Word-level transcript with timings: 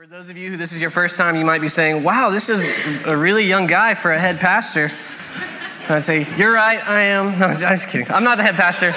For 0.00 0.06
those 0.06 0.30
of 0.30 0.38
you 0.38 0.50
who 0.50 0.56
this 0.56 0.72
is 0.72 0.80
your 0.80 0.90
first 0.90 1.18
time, 1.18 1.36
you 1.36 1.44
might 1.44 1.60
be 1.60 1.68
saying, 1.68 2.02
wow, 2.02 2.30
this 2.30 2.48
is 2.48 2.64
a 3.04 3.14
really 3.14 3.44
young 3.44 3.66
guy 3.66 3.92
for 3.92 4.12
a 4.12 4.18
head 4.18 4.40
pastor. 4.40 4.90
I'd 5.90 6.02
say, 6.02 6.26
You're 6.38 6.54
right, 6.54 6.82
I 6.88 7.02
am. 7.02 7.38
No, 7.38 7.48
I'm 7.48 7.58
just 7.58 7.90
kidding. 7.90 8.10
I'm 8.10 8.24
not 8.24 8.38
the 8.38 8.42
head 8.42 8.54
pastor. 8.54 8.92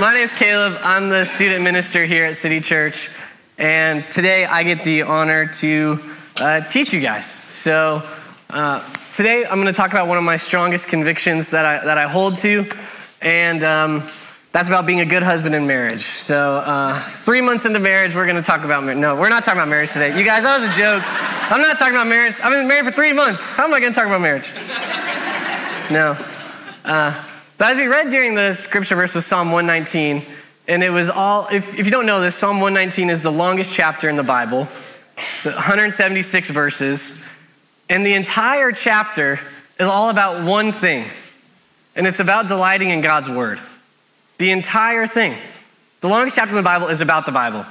My 0.00 0.14
name 0.14 0.22
is 0.22 0.32
Caleb. 0.32 0.78
I'm 0.80 1.10
the 1.10 1.26
student 1.26 1.62
minister 1.62 2.06
here 2.06 2.24
at 2.24 2.36
City 2.36 2.62
Church. 2.62 3.10
And 3.58 4.10
today 4.10 4.46
I 4.46 4.62
get 4.62 4.82
the 4.82 5.02
honor 5.02 5.44
to 5.46 6.02
uh, 6.40 6.62
teach 6.62 6.94
you 6.94 7.00
guys. 7.00 7.30
So 7.30 8.02
uh, 8.48 8.82
today 9.12 9.44
I'm 9.44 9.60
going 9.60 9.66
to 9.66 9.74
talk 9.74 9.90
about 9.90 10.08
one 10.08 10.16
of 10.16 10.24
my 10.24 10.38
strongest 10.38 10.88
convictions 10.88 11.50
that 11.50 11.66
I, 11.66 11.84
that 11.84 11.98
I 11.98 12.08
hold 12.08 12.36
to. 12.36 12.64
And 13.20 13.62
um, 13.62 14.00
that's 14.56 14.68
about 14.68 14.86
being 14.86 15.00
a 15.00 15.04
good 15.04 15.22
husband 15.22 15.54
in 15.54 15.66
marriage. 15.66 16.00
So, 16.00 16.62
uh, 16.64 16.98
three 16.98 17.42
months 17.42 17.66
into 17.66 17.78
marriage, 17.78 18.14
we're 18.14 18.24
going 18.24 18.36
to 18.36 18.42
talk 18.42 18.64
about 18.64 18.84
marriage. 18.84 18.98
No, 18.98 19.14
we're 19.14 19.28
not 19.28 19.44
talking 19.44 19.60
about 19.60 19.68
marriage 19.68 19.92
today. 19.92 20.18
You 20.18 20.24
guys, 20.24 20.44
that 20.44 20.54
was 20.54 20.66
a 20.66 20.72
joke. 20.72 21.02
I'm 21.52 21.60
not 21.60 21.78
talking 21.78 21.92
about 21.92 22.06
marriage. 22.06 22.40
I've 22.40 22.52
been 22.52 22.66
married 22.66 22.86
for 22.86 22.90
three 22.90 23.12
months. 23.12 23.46
How 23.46 23.64
am 23.64 23.74
I 23.74 23.80
going 23.80 23.92
to 23.92 24.00
talk 24.00 24.06
about 24.06 24.22
marriage? 24.22 24.50
No. 25.90 26.16
Uh, 26.86 27.22
but 27.58 27.72
as 27.72 27.76
we 27.76 27.86
read 27.86 28.08
during 28.08 28.34
the 28.34 28.54
scripture 28.54 28.96
verse 28.96 29.14
was 29.14 29.26
Psalm 29.26 29.52
119, 29.52 30.24
and 30.68 30.82
it 30.82 30.88
was 30.88 31.10
all, 31.10 31.48
if, 31.52 31.78
if 31.78 31.84
you 31.84 31.92
don't 31.92 32.06
know 32.06 32.22
this, 32.22 32.34
Psalm 32.34 32.58
119 32.58 33.10
is 33.10 33.20
the 33.20 33.30
longest 33.30 33.74
chapter 33.74 34.08
in 34.08 34.16
the 34.16 34.24
Bible. 34.24 34.66
It's 35.34 35.44
176 35.44 36.48
verses. 36.48 37.22
And 37.90 38.06
the 38.06 38.14
entire 38.14 38.72
chapter 38.72 39.38
is 39.78 39.86
all 39.86 40.08
about 40.08 40.46
one 40.46 40.72
thing, 40.72 41.04
and 41.94 42.06
it's 42.06 42.20
about 42.20 42.48
delighting 42.48 42.88
in 42.88 43.02
God's 43.02 43.28
word. 43.28 43.60
The 44.38 44.50
entire 44.50 45.06
thing. 45.06 45.36
The 46.00 46.08
longest 46.08 46.36
chapter 46.36 46.50
in 46.50 46.56
the 46.56 46.62
Bible 46.62 46.88
is 46.88 47.00
about 47.00 47.26
the 47.26 47.32
Bible. 47.32 47.64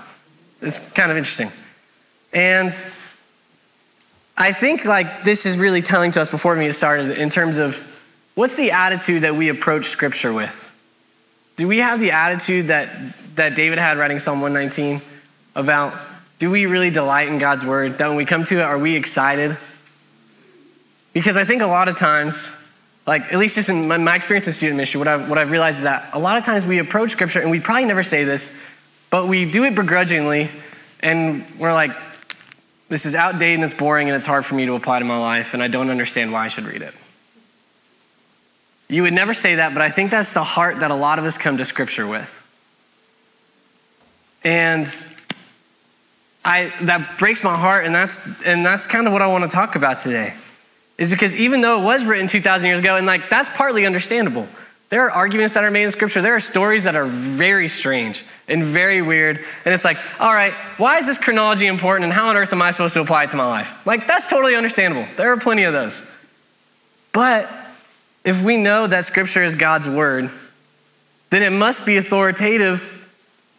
It's 0.61 0.91
kind 0.93 1.11
of 1.11 1.17
interesting. 1.17 1.49
And 2.33 2.71
I 4.37 4.51
think 4.51 4.83
like 4.83 5.23
this 5.23 5.45
is 5.45 5.57
really 5.57 5.81
telling 5.81 6.11
to 6.11 6.21
us 6.21 6.29
before 6.29 6.57
we 6.57 6.65
get 6.65 6.75
started 6.75 7.17
in 7.17 7.29
terms 7.29 7.57
of 7.57 7.91
what's 8.35 8.55
the 8.55 8.71
attitude 8.71 9.21
that 9.21 9.35
we 9.35 9.49
approach 9.49 9.85
scripture 9.85 10.33
with? 10.33 10.61
Do 11.55 11.67
we 11.67 11.77
have 11.77 11.99
the 11.99 12.11
attitude 12.11 12.67
that, 12.67 12.89
that 13.35 13.55
David 13.55 13.79
had 13.79 13.97
writing 13.97 14.19
Psalm 14.19 14.41
119 14.41 15.01
about 15.55 15.93
do 16.37 16.51
we 16.51 16.65
really 16.65 16.89
delight 16.89 17.29
in 17.29 17.37
God's 17.37 17.65
word? 17.65 17.97
That 17.97 18.07
when 18.09 18.17
we 18.17 18.25
come 18.25 18.43
to 18.45 18.59
it, 18.59 18.61
are 18.61 18.77
we 18.77 18.95
excited? 18.95 19.57
Because 21.13 21.37
I 21.37 21.45
think 21.45 21.61
a 21.61 21.67
lot 21.67 21.87
of 21.87 21.95
times 21.95 22.61
like 23.07 23.31
at 23.31 23.37
least 23.37 23.55
just 23.55 23.69
in 23.69 23.87
my, 23.87 23.97
my 23.97 24.15
experience 24.15 24.47
in 24.47 24.53
student 24.53 24.77
ministry, 24.77 24.97
what 24.97 25.07
I've, 25.07 25.29
what 25.29 25.37
I've 25.37 25.51
realized 25.51 25.77
is 25.79 25.83
that 25.83 26.09
a 26.13 26.19
lot 26.19 26.37
of 26.37 26.43
times 26.43 26.65
we 26.65 26.79
approach 26.79 27.11
scripture 27.11 27.39
and 27.39 27.51
we 27.51 27.59
probably 27.59 27.85
never 27.85 28.03
say 28.03 28.23
this, 28.23 28.59
but 29.09 29.27
we 29.27 29.49
do 29.49 29.63
it 29.63 29.75
begrudgingly 29.75 30.49
and 31.01 31.45
we're 31.59 31.73
like, 31.73 31.91
this 32.87 33.05
is 33.05 33.15
outdated 33.15 33.55
and 33.55 33.63
it's 33.63 33.73
boring 33.73 34.09
and 34.09 34.15
it's 34.15 34.25
hard 34.25 34.45
for 34.45 34.55
me 34.55 34.65
to 34.65 34.73
apply 34.73 34.99
to 34.99 35.05
my 35.05 35.17
life 35.17 35.53
and 35.53 35.61
I 35.61 35.67
don't 35.67 35.89
understand 35.89 36.31
why 36.31 36.45
I 36.45 36.47
should 36.47 36.65
read 36.65 36.81
it. 36.81 36.93
You 38.87 39.03
would 39.03 39.13
never 39.13 39.33
say 39.33 39.55
that, 39.55 39.73
but 39.73 39.81
I 39.81 39.89
think 39.89 40.11
that's 40.11 40.33
the 40.33 40.43
heart 40.43 40.79
that 40.79 40.91
a 40.91 40.95
lot 40.95 41.17
of 41.19 41.25
us 41.25 41.37
come 41.37 41.57
to 41.57 41.65
scripture 41.65 42.07
with. 42.07 42.41
And 44.43 44.87
I, 46.43 46.71
that 46.81 47.17
breaks 47.17 47.43
my 47.43 47.57
heart, 47.57 47.85
and 47.85 47.95
that's, 47.95 48.43
and 48.43 48.63
that's 48.63 48.85
kind 48.85 49.07
of 49.07 49.13
what 49.13 49.23
I 49.23 49.27
want 49.27 49.43
to 49.43 49.47
talk 49.47 49.75
about 49.75 49.97
today 49.97 50.35
is 50.97 51.09
because 51.09 51.35
even 51.35 51.61
though 51.61 51.81
it 51.81 51.83
was 51.83 52.05
written 52.05 52.27
2,000 52.27 52.67
years 52.67 52.79
ago, 52.79 52.95
and 52.95 53.05
like 53.05 53.29
that's 53.29 53.49
partly 53.49 53.85
understandable, 53.85 54.47
there 54.89 55.01
are 55.05 55.11
arguments 55.11 55.55
that 55.55 55.63
are 55.63 55.71
made 55.71 55.83
in 55.83 55.91
scripture. 55.91 56.21
There 56.21 56.35
are 56.35 56.39
stories 56.39 56.83
that 56.83 56.95
are 56.95 57.05
very 57.05 57.67
strange 57.67 58.23
and 58.47 58.63
very 58.63 59.01
weird. 59.01 59.37
And 59.65 59.73
it's 59.73 59.83
like, 59.83 59.97
all 60.19 60.33
right, 60.33 60.53
why 60.77 60.99
is 60.99 61.07
this 61.07 61.17
chronology 61.17 61.65
important 61.65 62.05
and 62.05 62.13
how 62.13 62.29
on 62.29 62.37
earth 62.37 62.53
am 62.53 62.61
I 62.61 62.71
supposed 62.71 62.93
to 62.93 63.01
apply 63.01 63.23
it 63.23 63.31
to 63.31 63.37
my 63.37 63.47
life? 63.47 63.85
Like, 63.85 64.07
that's 64.07 64.27
totally 64.27 64.55
understandable. 64.55 65.07
There 65.17 65.31
are 65.33 65.37
plenty 65.37 65.63
of 65.63 65.73
those. 65.73 66.07
But 67.11 67.49
if 68.23 68.43
we 68.43 68.57
know 68.57 68.85
that 68.87 69.05
scripture 69.05 69.43
is 69.43 69.55
God's 69.55 69.89
word, 69.89 70.29
then 71.31 71.41
it 71.41 71.51
must 71.51 71.85
be 71.85 71.97
authoritative 71.97 73.09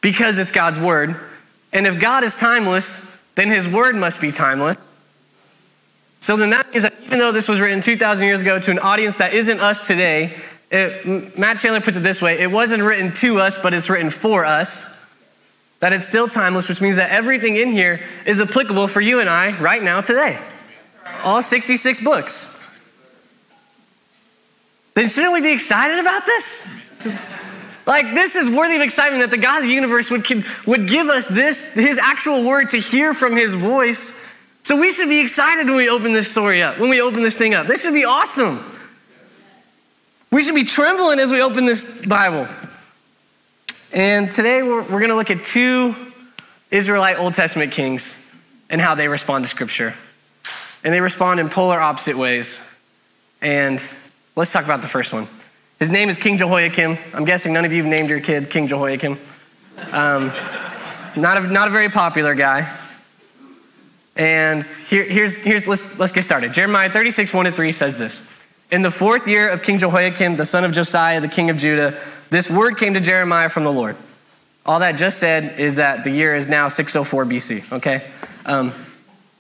because 0.01 0.39
it's 0.39 0.53
God's 0.53 0.79
word. 0.79 1.21
And 1.73 1.87
if 1.87 1.99
God 1.99 2.23
is 2.23 2.37
timeless, 2.37 3.17
then 3.35 3.49
his 3.49 3.67
word 3.67 3.97
must 3.97 4.21
be 4.21 4.31
timeless. 4.31 4.79
So 6.21 6.37
then 6.37 6.51
that 6.51 6.71
means 6.71 6.83
that 6.83 6.95
even 7.05 7.19
though 7.19 7.33
this 7.33 7.49
was 7.49 7.61
written 7.61 7.81
2,000 7.81 8.27
years 8.27 8.43
ago 8.43 8.59
to 8.59 8.71
an 8.71 8.79
audience 8.79 9.19
that 9.19 9.35
isn't 9.35 9.61
us 9.61 9.87
today, 9.87 10.37
it, 10.71 11.39
Matt 11.39 11.59
Chandler 11.59 11.81
puts 11.81 11.97
it 11.97 12.01
this 12.01 12.21
way 12.21 12.39
it 12.39 12.51
wasn't 12.51 12.83
written 12.83 13.13
to 13.15 13.39
us, 13.39 13.59
but 13.59 13.75
it's 13.75 13.89
written 13.89 14.11
for 14.11 14.45
us. 14.45 14.95
That 15.81 15.93
it's 15.93 16.07
still 16.07 16.27
timeless, 16.27 16.71
which 16.71 16.81
means 16.81 16.97
that 16.97 17.11
everything 17.11 17.57
in 17.57 17.71
here 17.71 18.03
is 18.25 18.41
applicable 18.41 18.89
for 18.89 19.03
you 19.03 19.21
and 19.21 19.29
I 19.29 19.59
right 19.61 19.83
now 19.83 20.01
today. 20.01 20.39
All 21.23 21.43
66 21.43 22.01
books. 22.01 22.55
Then 24.95 25.09
shouldn't 25.09 25.35
we 25.35 25.43
be 25.43 25.53
excited 25.53 25.99
about 25.99 26.25
this? 26.25 26.67
Like, 27.85 28.15
this 28.15 28.35
is 28.35 28.51
worthy 28.51 28.77
of 28.77 28.83
excitement 28.83 29.23
that 29.23 29.31
the 29.31 29.41
God 29.41 29.59
of 29.59 29.69
the 29.69 29.75
universe 29.75 30.11
would, 30.11 30.27
would 30.67 30.89
give 30.89 31.09
us 31.09 31.29
this, 31.29 31.75
his 31.75 31.99
actual 31.99 32.43
word 32.43 32.71
to 32.71 32.79
hear 32.79 33.13
from 33.13 33.37
his 33.37 33.55
voice 33.55 34.35
so 34.67 34.75
we 34.75 34.91
should 34.91 35.09
be 35.09 35.21
excited 35.21 35.69
when 35.69 35.77
we 35.77 35.89
open 35.89 36.13
this 36.13 36.29
story 36.29 36.61
up, 36.61 36.81
when 36.81 36.91
we 36.91 37.01
open 37.01 37.23
this 37.23 37.37
thing 37.37 37.55
up. 37.55 37.69
This 37.69 37.85
should 37.85 37.95
be 37.95 38.05
awesome. 38.05 38.59
We 40.33 40.43
should 40.43 40.57
be 40.57 40.65
trembling 40.65 41.21
as 41.21 41.31
we 41.31 41.41
open 41.41 41.67
this 41.67 42.05
Bible. 42.05 42.49
And 43.93 44.29
today 44.29 44.65
we're, 44.65 44.83
we're 44.83 44.99
going 44.99 45.11
to 45.11 45.15
look 45.15 45.31
at 45.31 45.45
two 45.45 45.95
Israelite 46.73 47.17
Old 47.17 47.35
Testament 47.35 47.71
kings 47.71 48.29
and 48.69 48.81
how 48.81 48.97
they 48.97 49.07
respond 49.07 49.45
to 49.45 49.49
Scripture. 49.49 49.95
And 50.83 50.93
they 50.93 51.01
respond 51.01 51.39
in 51.39 51.49
polar 51.49 51.79
opposite 51.79 52.17
ways. 52.17 52.61
And 53.41 53.81
let's 54.35 54.53
talk 54.53 54.65
about 54.65 54.83
the 54.83 54.89
first 54.89 55.13
one. 55.13 55.29
His 55.79 55.93
name 55.93 56.09
is 56.09 56.19
King 56.19 56.39
Jehoiakim. 56.39 56.97
I'm 57.15 57.25
guessing 57.25 57.53
none 57.53 57.65
of 57.65 57.73
you 57.73 57.85
have 57.85 57.89
named 57.93 58.11
your 58.11 58.19
kid 58.19 58.51
King 58.51 58.67
Jehoiakim. 58.67 59.17
Um, 59.93 60.33
not, 61.17 61.39
a, 61.39 61.47
not 61.47 61.69
a 61.69 61.71
very 61.71 61.89
popular 61.89 62.35
guy. 62.35 62.77
And 64.17 64.63
here, 64.63 65.05
here's, 65.05 65.37
here's 65.37 65.67
let's, 65.67 65.99
let's 65.99 66.13
get 66.13 66.23
started. 66.23 66.53
Jeremiah 66.53 66.91
36, 66.91 67.33
1 67.33 67.45
to 67.47 67.51
3 67.53 67.73
says 67.73 67.99
this. 67.99 68.27
In 68.71 68.83
the 68.83 68.91
fourth 68.91 69.29
year 69.29 69.49
of 69.49 69.63
King 69.63 69.79
Jehoiakim, 69.79 70.37
the 70.37 70.47
son 70.47 70.65
of 70.65 70.73
Josiah, 70.73 71.21
the 71.21 71.29
king 71.29 71.51
of 71.51 71.57
Judah, 71.57 72.01
this 72.31 72.51
word 72.51 72.77
came 72.77 72.95
to 72.95 73.01
Jeremiah 73.01 73.49
from 73.49 73.65
the 73.65 73.73
Lord. 73.73 73.97
All 74.65 74.81
that 74.81 74.93
just 74.93 75.19
said 75.19 75.61
is 75.61 75.77
that 75.77 76.03
the 76.03 76.11
year 76.11 76.35
is 76.35 76.49
now 76.49 76.67
604 76.67 77.25
BC, 77.27 77.73
okay? 77.73 78.05
Um, 78.45 78.73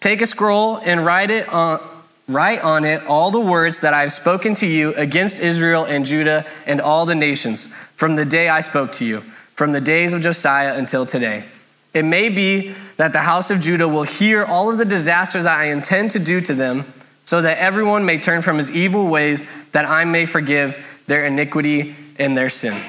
Take 0.06 0.20
a 0.20 0.26
scroll 0.26 0.76
and 0.76 1.04
write 1.04 1.30
it 1.30 1.52
on, 1.52 1.80
write 2.28 2.62
on 2.62 2.84
it 2.84 3.04
all 3.06 3.32
the 3.32 3.40
words 3.40 3.80
that 3.80 3.94
I 3.94 4.02
have 4.02 4.12
spoken 4.12 4.54
to 4.54 4.66
you 4.66 4.94
against 4.94 5.40
Israel 5.40 5.84
and 5.84 6.06
Judah 6.06 6.46
and 6.64 6.80
all 6.80 7.06
the 7.06 7.16
nations 7.16 7.74
from 7.96 8.14
the 8.14 8.24
day 8.24 8.48
I 8.48 8.60
spoke 8.60 8.92
to 8.92 9.04
you, 9.04 9.22
from 9.56 9.72
the 9.72 9.80
days 9.80 10.12
of 10.12 10.20
Josiah 10.20 10.76
until 10.76 11.06
today. 11.06 11.44
It 11.92 12.04
may 12.04 12.28
be 12.28 12.74
that 12.96 13.12
the 13.12 13.20
house 13.20 13.50
of 13.50 13.60
Judah 13.60 13.88
will 13.88 14.04
hear 14.04 14.44
all 14.44 14.70
of 14.70 14.78
the 14.78 14.84
disaster 14.84 15.42
that 15.42 15.58
I 15.58 15.66
intend 15.66 16.12
to 16.12 16.18
do 16.18 16.40
to 16.40 16.54
them, 16.54 16.92
so 17.24 17.42
that 17.42 17.58
everyone 17.58 18.04
may 18.04 18.18
turn 18.18 18.42
from 18.42 18.56
his 18.56 18.70
evil 18.70 19.08
ways, 19.08 19.44
that 19.70 19.84
I 19.84 20.04
may 20.04 20.24
forgive 20.24 21.02
their 21.06 21.24
iniquity 21.24 21.94
and 22.18 22.36
their 22.36 22.48
sin. 22.48 22.80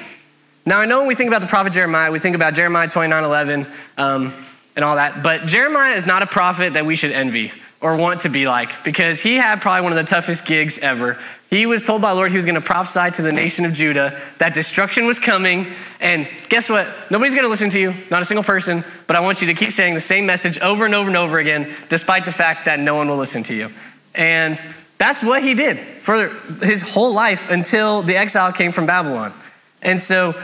Now, 0.64 0.80
I 0.80 0.86
know 0.86 0.98
when 0.98 1.08
we 1.08 1.14
think 1.14 1.28
about 1.28 1.40
the 1.40 1.46
prophet 1.46 1.72
Jeremiah, 1.72 2.10
we 2.10 2.18
think 2.18 2.36
about 2.36 2.54
Jeremiah 2.54 2.88
29 2.88 3.24
11 3.24 3.66
um, 3.96 4.34
and 4.76 4.84
all 4.84 4.96
that, 4.96 5.22
but 5.22 5.46
Jeremiah 5.46 5.94
is 5.94 6.06
not 6.06 6.22
a 6.22 6.26
prophet 6.26 6.74
that 6.74 6.86
we 6.86 6.94
should 6.94 7.12
envy 7.12 7.52
or 7.80 7.96
want 7.96 8.22
to 8.22 8.28
be 8.28 8.48
like 8.48 8.82
because 8.82 9.22
he 9.22 9.36
had 9.36 9.60
probably 9.60 9.82
one 9.82 9.92
of 9.92 9.96
the 9.96 10.08
toughest 10.10 10.46
gigs 10.46 10.78
ever. 10.78 11.16
He 11.48 11.64
was 11.64 11.82
told 11.82 12.02
by 12.02 12.10
Lord 12.10 12.30
he 12.30 12.36
was 12.36 12.44
going 12.44 12.56
to 12.56 12.60
prophesy 12.60 13.10
to 13.16 13.22
the 13.22 13.32
nation 13.32 13.64
of 13.64 13.72
Judah 13.72 14.20
that 14.38 14.52
destruction 14.52 15.06
was 15.06 15.18
coming. 15.18 15.66
And 16.00 16.28
guess 16.48 16.68
what? 16.68 16.88
Nobody's 17.10 17.34
going 17.34 17.44
to 17.44 17.50
listen 17.50 17.70
to 17.70 17.80
you, 17.80 17.94
not 18.10 18.20
a 18.20 18.24
single 18.24 18.42
person, 18.42 18.84
but 19.06 19.14
I 19.14 19.20
want 19.20 19.40
you 19.40 19.46
to 19.48 19.54
keep 19.54 19.70
saying 19.70 19.94
the 19.94 20.00
same 20.00 20.26
message 20.26 20.58
over 20.58 20.84
and 20.84 20.94
over 20.94 21.08
and 21.08 21.16
over 21.16 21.38
again, 21.38 21.72
despite 21.88 22.24
the 22.24 22.32
fact 22.32 22.64
that 22.64 22.80
no 22.80 22.96
one 22.96 23.08
will 23.08 23.16
listen 23.16 23.44
to 23.44 23.54
you. 23.54 23.70
And 24.14 24.56
that's 24.98 25.22
what 25.22 25.42
he 25.44 25.54
did 25.54 25.78
for 26.02 26.30
his 26.60 26.82
whole 26.82 27.14
life 27.14 27.48
until 27.48 28.02
the 28.02 28.16
exile 28.16 28.52
came 28.52 28.72
from 28.72 28.86
Babylon. 28.86 29.32
And 29.80 30.00
so 30.00 30.34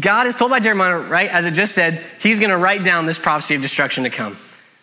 God 0.00 0.26
is 0.26 0.34
told 0.34 0.50
by 0.50 0.60
Jeremiah, 0.60 0.98
right, 0.98 1.28
as 1.28 1.44
it 1.44 1.52
just 1.52 1.74
said, 1.74 2.02
he's 2.22 2.40
going 2.40 2.50
to 2.50 2.56
write 2.56 2.82
down 2.82 3.04
this 3.04 3.18
prophecy 3.18 3.54
of 3.54 3.60
destruction 3.60 4.04
to 4.04 4.10
come. 4.10 4.38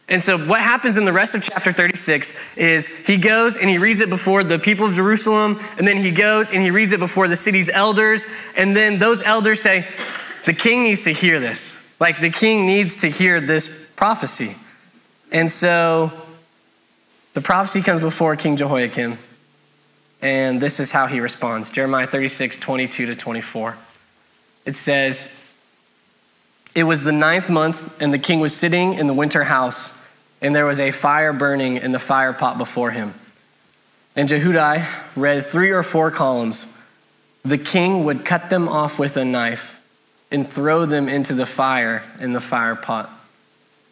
And 0.10 0.24
so, 0.24 0.40
what 0.40 0.60
happens 0.60 0.98
in 0.98 1.06
the 1.06 1.14
rest 1.14 1.36
of 1.36 1.44
chapter 1.44 1.72
36 1.72 2.58
is 2.58 2.88
he 3.08 3.18
goes 3.18 3.58
and 3.58 3.70
he 3.70 3.78
reads 3.78 4.02
it 4.02 4.10
before 4.10 4.44
the 4.44 4.58
people 4.58 4.88
of 4.88 4.96
Jerusalem, 4.96 5.60
and 5.78 5.88
then 5.88 5.98
he 5.98 6.10
goes 6.10 6.50
and 6.50 6.64
he 6.64 6.72
reads 6.72 6.94
it 6.94 7.00
before 7.00 7.28
the 7.28 7.36
city's 7.36 7.70
elders, 7.70 8.26
and 8.58 8.76
then 8.76 8.98
those 8.98 9.22
elders 9.22 9.62
say, 9.62 9.88
The 10.48 10.54
king 10.54 10.82
needs 10.82 11.04
to 11.04 11.12
hear 11.12 11.40
this. 11.40 11.86
Like, 12.00 12.20
the 12.20 12.32
king 12.32 12.66
needs 12.66 12.98
to 12.98 13.10
hear 13.10 13.40
this 13.40 13.92
prophecy. 13.96 14.56
And 15.32 15.52
so, 15.52 16.12
the 17.34 17.42
prophecy 17.42 17.84
comes 17.84 18.00
before 18.00 18.36
King 18.36 18.58
Jehoiakim, 18.58 19.16
and 20.24 20.60
this 20.60 20.80
is 20.80 20.92
how 20.92 21.06
he 21.06 21.20
responds 21.20 21.70
Jeremiah 21.70 22.08
36, 22.08 22.58
22 22.58 23.06
to 23.06 23.16
24. 23.16 23.78
It 24.66 24.76
says, 24.76 25.46
It 26.74 26.86
was 26.86 27.04
the 27.04 27.12
ninth 27.12 27.48
month, 27.48 28.02
and 28.02 28.12
the 28.12 28.18
king 28.18 28.40
was 28.40 28.56
sitting 28.56 28.96
in 28.96 29.06
the 29.06 29.14
winter 29.14 29.44
house 29.44 29.99
and 30.42 30.56
there 30.56 30.66
was 30.66 30.80
a 30.80 30.92
fire 30.92 31.34
burning 31.34 31.78
in 31.78 31.92
the 31.92 32.00
fire 32.00 32.34
pot 32.34 32.58
before 32.58 32.92
him. 32.92 33.14
And 34.16 34.28
Jehudi 34.28 34.86
read 35.16 35.44
three 35.44 35.72
or 35.72 35.84
four 35.84 36.12
columns. 36.12 36.78
The 37.44 37.58
king 37.58 38.04
would 38.06 38.26
cut 38.26 38.50
them 38.50 38.68
off 38.68 39.00
with 39.00 39.18
a 39.18 39.26
knife 39.26 39.82
and 40.32 40.48
throw 40.48 40.86
them 40.86 41.08
into 41.08 41.34
the 41.34 41.46
fire 41.46 42.04
in 42.20 42.34
the 42.34 42.42
fire 42.42 42.76
pot 42.76 43.10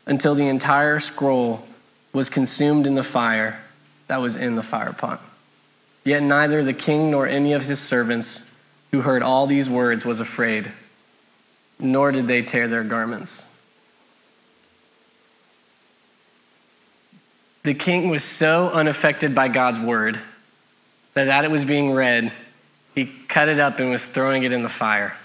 until 0.05 0.35
the 0.35 0.47
entire 0.47 0.99
scroll 0.99 1.67
was 2.13 2.29
consumed 2.29 2.87
in 2.87 2.95
the 2.95 3.03
fire 3.03 3.61
that 4.07 4.21
was 4.21 4.37
in 4.37 4.55
the 4.55 4.63
fire 4.63 4.93
pot. 4.93 5.21
Yet 6.03 6.23
neither 6.23 6.63
the 6.63 6.73
king 6.73 7.11
nor 7.11 7.27
any 7.27 7.53
of 7.53 7.65
his 7.65 7.79
servants 7.79 8.55
who 8.91 9.01
heard 9.01 9.21
all 9.21 9.47
these 9.47 9.69
words 9.69 10.05
was 10.05 10.21
afraid, 10.21 10.71
nor 11.79 12.11
did 12.11 12.27
they 12.27 12.41
tear 12.41 12.67
their 12.69 12.83
garments. 12.83 13.46
The 17.67 17.73
king 17.73 18.07
was 18.07 18.23
so 18.23 18.69
unaffected 18.69 19.35
by 19.35 19.49
God's 19.49 19.77
word 19.77 20.17
that 21.15 21.25
that 21.25 21.43
it 21.43 21.51
was 21.51 21.65
being 21.65 21.91
read, 21.91 22.31
he 22.95 23.07
cut 23.27 23.49
it 23.49 23.59
up 23.59 23.79
and 23.79 23.89
was 23.89 24.07
throwing 24.07 24.43
it 24.43 24.53
in 24.53 24.61
the 24.61 24.69
fire. 24.69 25.17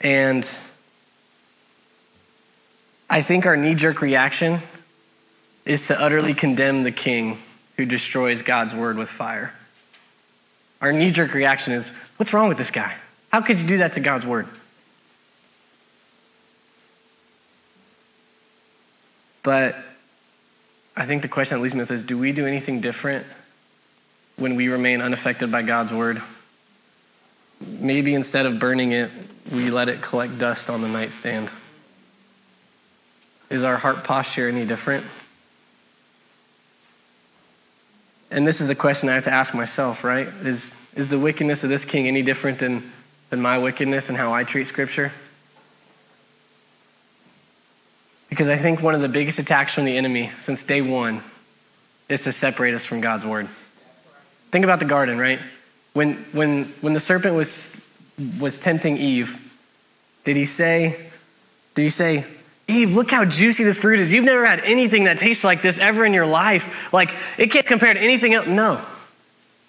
And 0.00 0.42
I 3.08 3.22
think 3.22 3.46
our 3.46 3.56
knee 3.56 3.76
jerk 3.76 4.02
reaction 4.02 4.58
is 5.64 5.86
to 5.86 6.02
utterly 6.02 6.34
condemn 6.34 6.82
the 6.82 6.90
king 6.90 7.38
who 7.76 7.84
destroys 7.84 8.42
God's 8.42 8.74
word 8.74 8.98
with 8.98 9.08
fire. 9.08 9.54
Our 10.80 10.92
knee 10.92 11.12
jerk 11.12 11.34
reaction 11.34 11.72
is, 11.72 11.90
What's 12.16 12.32
wrong 12.32 12.48
with 12.48 12.58
this 12.58 12.72
guy? 12.72 12.96
How 13.30 13.42
could 13.42 13.60
you 13.60 13.68
do 13.68 13.78
that 13.78 13.92
to 13.92 14.00
God's 14.00 14.26
word? 14.26 14.48
But 19.44 19.76
I 20.96 21.06
think 21.06 21.22
the 21.22 21.28
question 21.28 21.58
that 21.58 21.62
leads 21.62 21.76
me 21.76 21.84
to 21.84 21.94
is 21.94 22.02
do 22.02 22.18
we 22.18 22.32
do 22.32 22.46
anything 22.46 22.80
different 22.80 23.24
when 24.36 24.56
we 24.56 24.68
remain 24.68 25.00
unaffected 25.00 25.52
by 25.52 25.62
God's 25.62 25.92
word? 25.92 26.20
Maybe 27.60 28.14
instead 28.14 28.46
of 28.46 28.58
burning 28.58 28.90
it, 28.90 29.10
we 29.52 29.70
let 29.70 29.88
it 29.88 30.02
collect 30.02 30.38
dust 30.38 30.68
on 30.68 30.80
the 30.82 30.88
nightstand. 30.88 31.52
Is 33.50 33.62
our 33.62 33.76
heart 33.76 34.02
posture 34.02 34.48
any 34.48 34.64
different? 34.64 35.04
And 38.30 38.46
this 38.46 38.60
is 38.60 38.70
a 38.70 38.74
question 38.74 39.08
I 39.08 39.14
have 39.14 39.24
to 39.24 39.32
ask 39.32 39.54
myself, 39.54 40.02
right? 40.02 40.26
Is, 40.26 40.90
is 40.96 41.08
the 41.08 41.18
wickedness 41.18 41.62
of 41.62 41.70
this 41.70 41.84
king 41.84 42.08
any 42.08 42.22
different 42.22 42.58
than, 42.58 42.90
than 43.30 43.40
my 43.40 43.58
wickedness 43.58 44.08
and 44.08 44.18
how 44.18 44.32
I 44.32 44.42
treat 44.42 44.66
Scripture? 44.66 45.12
Because 48.34 48.48
I 48.48 48.56
think 48.56 48.82
one 48.82 48.96
of 48.96 49.00
the 49.00 49.08
biggest 49.08 49.38
attacks 49.38 49.76
from 49.76 49.84
the 49.84 49.96
enemy 49.96 50.28
since 50.38 50.64
day 50.64 50.80
one 50.80 51.20
is 52.08 52.22
to 52.22 52.32
separate 52.32 52.74
us 52.74 52.84
from 52.84 53.00
God's 53.00 53.24
word. 53.24 53.46
Think 54.50 54.64
about 54.64 54.80
the 54.80 54.86
garden, 54.86 55.18
right? 55.18 55.38
When, 55.92 56.16
when, 56.32 56.64
when 56.80 56.94
the 56.94 56.98
serpent 56.98 57.36
was, 57.36 57.88
was 58.40 58.58
tempting 58.58 58.96
Eve, 58.96 59.40
did 60.24 60.36
he 60.36 60.44
say, 60.46 61.08
did 61.76 61.82
he 61.82 61.88
say, 61.88 62.26
Eve, 62.66 62.96
look 62.96 63.08
how 63.08 63.24
juicy 63.24 63.62
this 63.62 63.78
fruit 63.78 64.00
is. 64.00 64.12
You've 64.12 64.24
never 64.24 64.44
had 64.44 64.62
anything 64.64 65.04
that 65.04 65.16
tastes 65.16 65.44
like 65.44 65.62
this 65.62 65.78
ever 65.78 66.04
in 66.04 66.12
your 66.12 66.26
life. 66.26 66.92
Like, 66.92 67.14
it 67.38 67.52
can't 67.52 67.66
compare 67.66 67.94
to 67.94 68.00
anything 68.00 68.34
else. 68.34 68.48
No. 68.48 68.84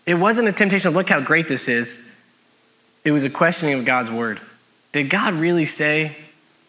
It 0.08 0.16
wasn't 0.16 0.48
a 0.48 0.52
temptation 0.52 0.88
of 0.88 0.96
look 0.96 1.08
how 1.08 1.20
great 1.20 1.48
this 1.48 1.68
is. 1.68 2.12
It 3.04 3.12
was 3.12 3.26
a 3.26 3.30
questioning 3.30 3.78
of 3.78 3.86
God's 3.86 4.10
word. 4.10 4.40
Did 4.92 5.12
God 5.12 5.36
really 5.36 5.66
say 5.66 6.16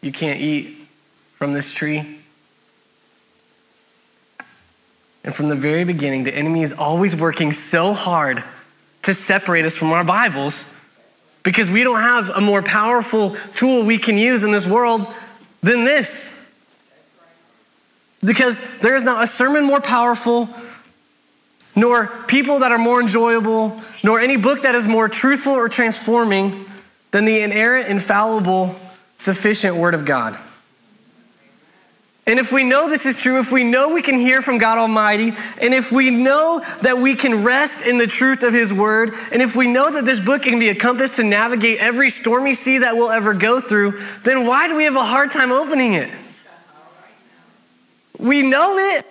you 0.03 0.13
can't 0.13 0.43
eat 0.43 0.76
from 1.37 1.53
this 1.53 1.73
tree? 1.73 2.19
And 5.25 5.35
from 5.35 5.49
the 5.49 5.55
very 5.57 5.85
beginning, 5.85 6.25
the 6.25 6.35
enemy 6.35 6.63
is 6.63 6.73
always 6.73 7.17
working 7.17 7.53
so 7.53 7.93
hard 7.93 8.45
to 9.03 9.13
separate 9.13 9.65
us 9.65 9.77
from 9.77 9.93
our 9.93 10.05
Bibles 10.05 10.73
because 11.43 11.71
we 11.71 11.85
don't 11.85 12.01
have 12.01 12.29
a 12.31 12.41
more 12.41 12.63
powerful 12.63 13.31
tool 13.55 13.85
we 13.85 13.99
can 13.99 14.17
use 14.17 14.45
in 14.45 14.53
this 14.53 14.67
world 14.67 15.07
than 15.63 15.85
this. 15.85 16.49
Because 18.25 18.61
there 18.79 18.97
is 18.97 19.05
not 19.05 19.23
a 19.23 19.27
sermon 19.27 19.65
more 19.65 19.81
powerful, 19.81 20.49
nor 21.75 22.07
people 22.27 22.61
that 22.61 22.73
are 22.73 22.79
more 22.79 23.01
enjoyable, 23.01 23.81
nor 24.03 24.19
any 24.21 24.37
book 24.37 24.63
that 24.63 24.75
is 24.75 24.87
more 24.87 25.09
truthful 25.09 25.53
or 25.53 25.69
transforming 25.69 26.65
than 27.11 27.25
the 27.25 27.41
inerrant, 27.41 27.89
infallible, 27.89 28.75
sufficient 29.17 29.77
Word 29.77 29.95
of 29.95 30.05
God. 30.05 30.37
And 32.29 32.41
if 32.41 32.53
we 32.53 32.65
know 32.65 32.89
this 32.89 33.07
is 33.07 33.17
true, 33.17 33.39
if 33.39 33.53
we 33.53 33.63
know 33.63 33.91
we 33.91 34.03
can 34.03 34.17
hear 34.17 34.43
from 34.43 34.59
God 34.59 34.79
Almighty, 34.79 35.33
and 35.61 35.73
if 35.73 35.93
we 35.93 36.11
know 36.11 36.61
that 36.83 36.99
we 36.99 37.15
can 37.15 37.45
rest 37.45 37.87
in 37.87 37.99
the 37.99 38.07
truth 38.09 38.43
of 38.43 38.53
His 38.53 38.75
Word, 38.75 39.15
and 39.31 39.41
if 39.41 39.55
we 39.55 39.73
know 39.73 39.93
that 39.93 40.05
this 40.05 40.19
book 40.19 40.43
can 40.43 40.59
be 40.59 40.69
a 40.69 40.75
compass 40.75 41.17
to 41.17 41.23
navigate 41.23 41.79
every 41.79 42.11
stormy 42.11 42.53
sea 42.53 42.79
that 42.79 42.97
we'll 42.97 43.11
ever 43.11 43.33
go 43.33 43.61
through, 43.61 44.01
then 44.25 44.45
why 44.45 44.67
do 44.67 44.77
we 44.77 44.85
have 44.85 44.97
a 44.97 45.05
hard 45.05 45.31
time 45.31 45.53
opening 45.53 45.95
it? 45.95 46.11
We 48.19 48.43
know 48.43 48.77
it. 48.77 49.07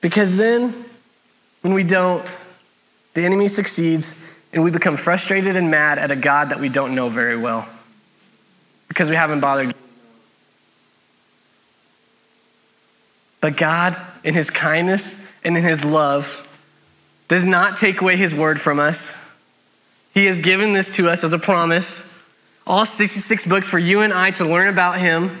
Because 0.00 0.38
then, 0.38 0.86
when 1.60 1.74
we 1.74 1.84
don't, 1.84 2.24
the 3.12 3.26
enemy 3.26 3.48
succeeds, 3.48 4.18
and 4.54 4.64
we 4.64 4.70
become 4.70 4.96
frustrated 4.96 5.54
and 5.54 5.70
mad 5.70 5.98
at 5.98 6.10
a 6.10 6.16
God 6.16 6.48
that 6.48 6.60
we 6.60 6.70
don't 6.70 6.94
know 6.94 7.10
very 7.10 7.36
well 7.36 7.68
because 8.92 9.08
we 9.08 9.16
haven't 9.16 9.40
bothered. 9.40 9.74
But 13.40 13.56
God, 13.56 13.96
in 14.22 14.34
His 14.34 14.50
kindness 14.50 15.26
and 15.42 15.56
in 15.56 15.64
His 15.64 15.82
love, 15.82 16.46
does 17.28 17.46
not 17.46 17.78
take 17.78 18.02
away 18.02 18.16
His 18.16 18.34
word 18.34 18.60
from 18.60 18.78
us. 18.78 19.34
He 20.12 20.26
has 20.26 20.38
given 20.38 20.74
this 20.74 20.90
to 20.90 21.08
us 21.08 21.24
as 21.24 21.32
a 21.32 21.38
promise. 21.38 22.06
All 22.66 22.84
66 22.84 23.46
books 23.46 23.66
for 23.66 23.78
you 23.78 24.02
and 24.02 24.12
I 24.12 24.30
to 24.32 24.44
learn 24.44 24.68
about 24.68 25.00
Him. 25.00 25.40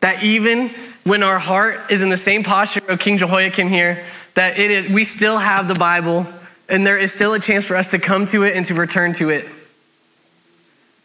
That 0.00 0.24
even 0.24 0.70
when 1.04 1.22
our 1.22 1.38
heart 1.38 1.90
is 1.90 2.02
in 2.02 2.08
the 2.08 2.16
same 2.16 2.42
posture 2.42 2.82
of 2.88 2.98
King 2.98 3.16
Jehoiakim 3.16 3.68
here, 3.68 4.04
that 4.34 4.58
it 4.58 4.72
is, 4.72 4.88
we 4.88 5.04
still 5.04 5.38
have 5.38 5.68
the 5.68 5.74
Bible 5.74 6.26
and 6.68 6.84
there 6.84 6.98
is 6.98 7.12
still 7.12 7.34
a 7.34 7.38
chance 7.38 7.64
for 7.64 7.76
us 7.76 7.92
to 7.92 8.00
come 8.00 8.26
to 8.26 8.42
it 8.42 8.56
and 8.56 8.66
to 8.66 8.74
return 8.74 9.12
to 9.14 9.30
it. 9.30 9.46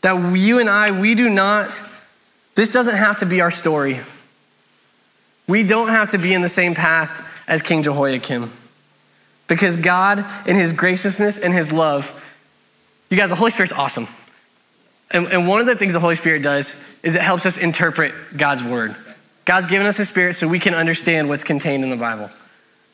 That 0.01 0.38
you 0.38 0.60
and 0.60 0.69
I, 0.69 0.92
we 0.92 1.16
do 1.16 1.30
not, 1.30 1.84
this 2.56 2.69
doesn't 2.69 2.96
have 2.96 3.18
to 3.18 3.25
be 3.25 3.41
our 3.41 3.51
story. 3.51 4.00
We 5.48 5.63
don't 5.63 5.89
have 5.89 6.10
to 6.10 6.18
be 6.18 6.34
in 6.34 6.41
the 6.41 6.50
same 6.50 6.75
path 6.75 7.27
as 7.48 7.62
King 7.62 7.84
Jehoiakim. 7.84 8.50
Because 9.48 9.77
God, 9.77 10.25
in 10.48 10.56
his 10.56 10.74
graciousness 10.74 11.39
and 11.39 11.53
his 11.53 11.74
love, 11.74 12.25
you 13.10 13.18
guys, 13.18 13.32
the 13.32 13.36
Holy 13.36 13.51
Spirit's 13.51 13.74
awesome. 13.74 14.08
And, 15.12 15.27
and 15.27 15.48
one 15.48 15.60
of 15.60 15.65
the 15.65 15.75
things 15.75 15.94
the 15.94 16.00
Holy 16.00 16.15
Spirit 16.15 16.44
does 16.44 16.88
is 17.01 17.15
it 17.15 17.22
helps 17.24 17.46
us 17.46 17.58
interpret 17.58 18.13
God's 18.38 18.63
word. 18.63 18.96
God's 19.46 19.65
given 19.65 19.88
us 19.88 19.98
a 19.98 20.06
spirit 20.06 20.36
so 20.36 20.48
we 20.48 20.60
can 20.60 20.75
understand 20.75 21.27
what's 21.27 21.44
contained 21.44 21.84
in 21.84 21.89
the 21.89 21.98
Bible. 21.98 22.29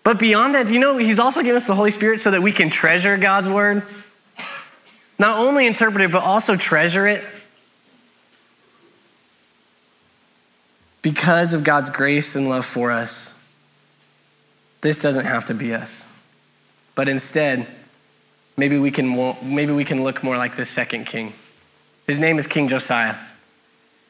But 0.03 0.19
beyond 0.19 0.55
that, 0.55 0.67
do 0.67 0.73
you 0.73 0.79
know 0.79 0.97
He's 0.97 1.19
also 1.19 1.41
given 1.41 1.57
us 1.57 1.67
the 1.67 1.75
Holy 1.75 1.91
Spirit 1.91 2.21
so 2.21 2.31
that 2.31 2.41
we 2.41 2.53
can 2.53 2.69
treasure 2.69 3.17
God's 3.17 3.49
word? 3.49 3.83
Not 5.17 5.39
only 5.39 5.65
interpret 5.65 6.01
it, 6.01 6.11
but 6.11 6.23
also 6.23 6.55
treasure 6.55 7.07
it. 7.07 7.23
Because 11.01 11.53
of 11.53 11.63
God's 11.63 11.89
grace 11.89 12.35
and 12.35 12.49
love 12.49 12.65
for 12.65 12.91
us, 12.91 13.41
this 14.81 14.97
doesn't 14.97 15.25
have 15.25 15.45
to 15.45 15.53
be 15.53 15.73
us. 15.73 16.11
But 16.95 17.07
instead, 17.07 17.67
maybe 18.57 18.77
we 18.77 18.91
can, 18.91 19.35
maybe 19.43 19.71
we 19.71 19.85
can 19.85 20.03
look 20.03 20.23
more 20.23 20.37
like 20.37 20.55
the 20.55 20.65
second 20.65 21.05
king. 21.05 21.33
His 22.07 22.19
name 22.19 22.37
is 22.37 22.47
King 22.47 22.67
Josiah. 22.67 23.15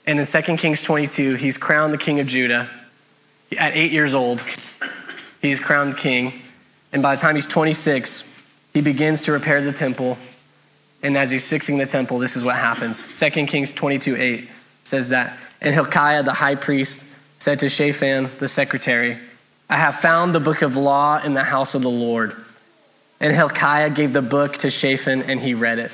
And 0.07 0.19
in 0.19 0.25
2 0.25 0.57
Kings 0.57 0.81
22, 0.81 1.35
he's 1.35 1.57
crowned 1.57 1.93
the 1.93 1.97
king 1.97 2.19
of 2.19 2.27
Judah. 2.27 2.69
At 3.57 3.75
eight 3.75 3.91
years 3.91 4.13
old, 4.13 4.43
he's 5.41 5.59
crowned 5.59 5.97
king. 5.97 6.41
And 6.93 7.01
by 7.01 7.15
the 7.15 7.21
time 7.21 7.35
he's 7.35 7.47
26, 7.47 8.41
he 8.73 8.81
begins 8.81 9.23
to 9.23 9.31
repair 9.31 9.61
the 9.61 9.71
temple 9.71 10.17
and 11.05 11.15
as 11.15 11.29
he's 11.29 11.47
fixing 11.47 11.77
the 11.77 11.85
temple, 11.85 12.17
this 12.17 12.35
is 12.35 12.43
what 12.43 12.55
happens. 12.55 13.19
2 13.19 13.29
Kings 13.45 13.71
22 13.71 14.15
8 14.15 14.49
says 14.81 15.09
that. 15.09 15.39
And 15.61 15.71
Hilkiah, 15.71 16.23
the 16.23 16.33
high 16.33 16.55
priest, 16.55 17.05
said 17.37 17.59
to 17.59 17.69
Shaphan, 17.69 18.27
the 18.39 18.47
secretary, 18.47 19.19
I 19.69 19.77
have 19.77 19.95
found 19.95 20.33
the 20.33 20.39
book 20.39 20.63
of 20.63 20.75
law 20.75 21.21
in 21.23 21.35
the 21.35 21.43
house 21.43 21.75
of 21.75 21.83
the 21.83 21.91
Lord. 21.91 22.33
And 23.19 23.33
Hilkiah 23.33 23.91
gave 23.91 24.13
the 24.13 24.23
book 24.23 24.57
to 24.57 24.71
Shaphan, 24.71 25.21
and 25.21 25.39
he 25.39 25.53
read 25.53 25.77
it. 25.77 25.91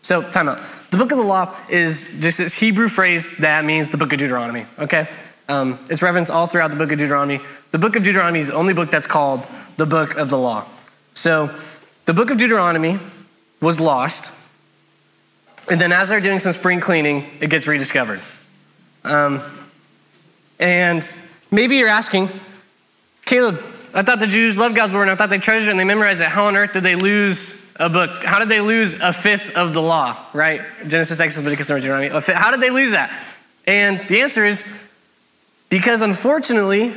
So, 0.00 0.22
time 0.22 0.48
out. 0.48 0.60
The 0.92 0.96
book 0.96 1.10
of 1.10 1.18
the 1.18 1.24
law 1.24 1.52
is 1.68 2.16
just 2.20 2.38
this 2.38 2.54
Hebrew 2.54 2.86
phrase 2.86 3.38
that 3.38 3.64
means 3.64 3.90
the 3.90 3.98
book 3.98 4.12
of 4.12 4.20
Deuteronomy, 4.20 4.66
okay? 4.78 5.08
Um, 5.48 5.78
it's 5.90 6.02
referenced 6.02 6.30
all 6.30 6.46
throughout 6.46 6.70
the 6.70 6.76
book 6.76 6.92
of 6.92 6.98
Deuteronomy. 6.98 7.40
The 7.72 7.78
book 7.78 7.96
of 7.96 8.04
Deuteronomy 8.04 8.38
is 8.38 8.48
the 8.48 8.54
only 8.54 8.74
book 8.74 8.90
that's 8.90 9.08
called 9.08 9.48
the 9.76 9.86
book 9.86 10.16
of 10.16 10.30
the 10.30 10.38
law. 10.38 10.66
So, 11.14 11.50
the 12.04 12.14
book 12.14 12.30
of 12.30 12.36
Deuteronomy 12.36 12.98
was 13.66 13.80
lost 13.80 14.32
And 15.68 15.80
then 15.80 15.90
as 15.90 16.08
they're 16.08 16.20
doing 16.20 16.38
some 16.38 16.52
spring 16.52 16.78
cleaning, 16.78 17.28
it 17.40 17.50
gets 17.50 17.66
rediscovered. 17.66 18.20
Um, 19.02 19.42
and 20.60 21.02
maybe 21.50 21.76
you're 21.76 21.88
asking, 21.88 22.30
Caleb, 23.24 23.56
I 23.92 24.02
thought 24.02 24.20
the 24.20 24.28
Jews 24.28 24.56
loved 24.60 24.76
God's 24.76 24.94
word 24.94 25.02
and 25.02 25.10
I 25.10 25.16
thought 25.16 25.30
they 25.30 25.40
treasured 25.40 25.70
it 25.70 25.72
and 25.72 25.80
they 25.80 25.84
memorized 25.84 26.20
it. 26.20 26.28
How 26.28 26.46
on 26.46 26.56
earth 26.56 26.72
did 26.72 26.84
they 26.84 26.94
lose 26.94 27.68
a 27.74 27.88
book? 27.88 28.22
How 28.22 28.38
did 28.38 28.48
they 28.48 28.60
lose 28.60 28.94
a 28.94 29.12
fifth 29.12 29.56
of 29.56 29.74
the 29.74 29.82
law, 29.82 30.16
right? 30.32 30.60
Genesis, 30.86 31.18
Exodus, 31.18 31.44
Leviticus, 31.44 31.68
Numbers, 31.68 31.84
Deuteronomy. 31.84 32.34
How 32.34 32.52
did 32.52 32.60
they 32.60 32.70
lose 32.70 32.92
that? 32.92 33.10
And 33.66 33.98
the 34.06 34.20
answer 34.20 34.44
is 34.46 34.62
because 35.68 36.02
unfortunately, 36.02 36.90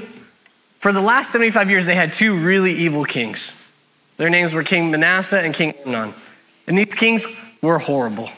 for 0.77 0.93
the 0.93 1.01
last 1.01 1.31
75 1.31 1.71
years, 1.71 1.87
they 1.87 1.95
had 1.95 2.13
two 2.13 2.35
really 2.35 2.73
evil 2.73 3.03
kings. 3.03 3.55
Their 4.17 4.29
names 4.29 4.53
were 4.53 4.63
King 4.63 4.91
Manasseh 4.91 5.41
and 5.41 5.55
King 5.55 5.73
Amnon. 5.85 6.13
And 6.69 6.77
these 6.77 6.93
kings 6.93 7.25
were 7.61 7.79
horrible. 7.79 8.29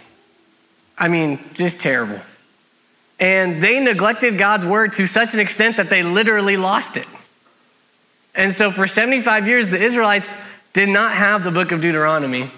I 0.97 1.09
mean, 1.09 1.39
just 1.53 1.81
terrible. 1.81 2.19
And 3.19 3.61
they 3.61 3.79
neglected 3.79 4.37
God's 4.37 4.65
word 4.65 4.93
to 4.93 5.05
such 5.05 5.35
an 5.35 5.39
extent 5.39 5.77
that 5.77 5.91
they 5.91 6.01
literally 6.01 6.57
lost 6.57 6.97
it. 6.97 7.05
And 8.33 8.51
so 8.51 8.71
for 8.71 8.87
75 8.87 9.47
years, 9.47 9.69
the 9.69 9.79
Israelites 9.83 10.41
did 10.73 10.89
not 10.89 11.11
have 11.11 11.43
the 11.43 11.51
book 11.51 11.71
of 11.71 11.81
Deuteronomy 11.81 12.49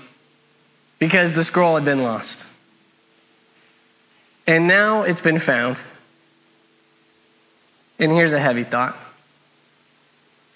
because 0.99 1.33
the 1.33 1.43
scroll 1.43 1.75
had 1.75 1.83
been 1.83 2.03
lost. 2.03 2.47
And 4.45 4.67
now 4.67 5.01
it's 5.01 5.21
been 5.21 5.39
found. 5.39 5.83
And 7.99 8.11
here's 8.11 8.33
a 8.33 8.39
heavy 8.39 8.63
thought 8.63 8.95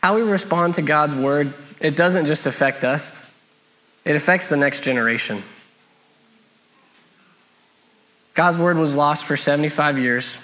how 0.04 0.16
we 0.16 0.22
respond 0.22 0.76
to 0.76 0.82
God's 0.82 1.16
word, 1.16 1.54
it 1.82 1.96
doesn't 1.96 2.28
just 2.28 2.46
affect 2.46 2.84
us, 2.86 3.27
it 4.08 4.16
affects 4.16 4.48
the 4.48 4.56
next 4.56 4.86
generation. 4.86 5.44
God's 8.36 8.58
word 8.58 8.78
was 8.78 8.96
lost 8.96 9.26
for 9.26 9.36
75 9.36 10.00
years, 10.00 10.40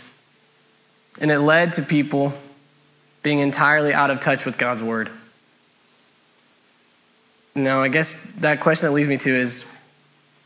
and 1.21 1.31
it 1.31 1.39
led 1.39 1.71
to 1.73 1.81
people 1.81 2.33
being 3.21 3.39
entirely 3.39 3.93
out 3.93 4.11
of 4.11 4.19
touch 4.19 4.45
with 4.45 4.57
God's 4.57 4.83
word. 4.83 5.09
Now, 7.55 7.81
I 7.81 7.87
guess 7.87 8.33
that 8.39 8.59
question 8.59 8.89
that 8.89 8.93
leads 8.93 9.07
me 9.07 9.17
to 9.19 9.29
is 9.29 9.71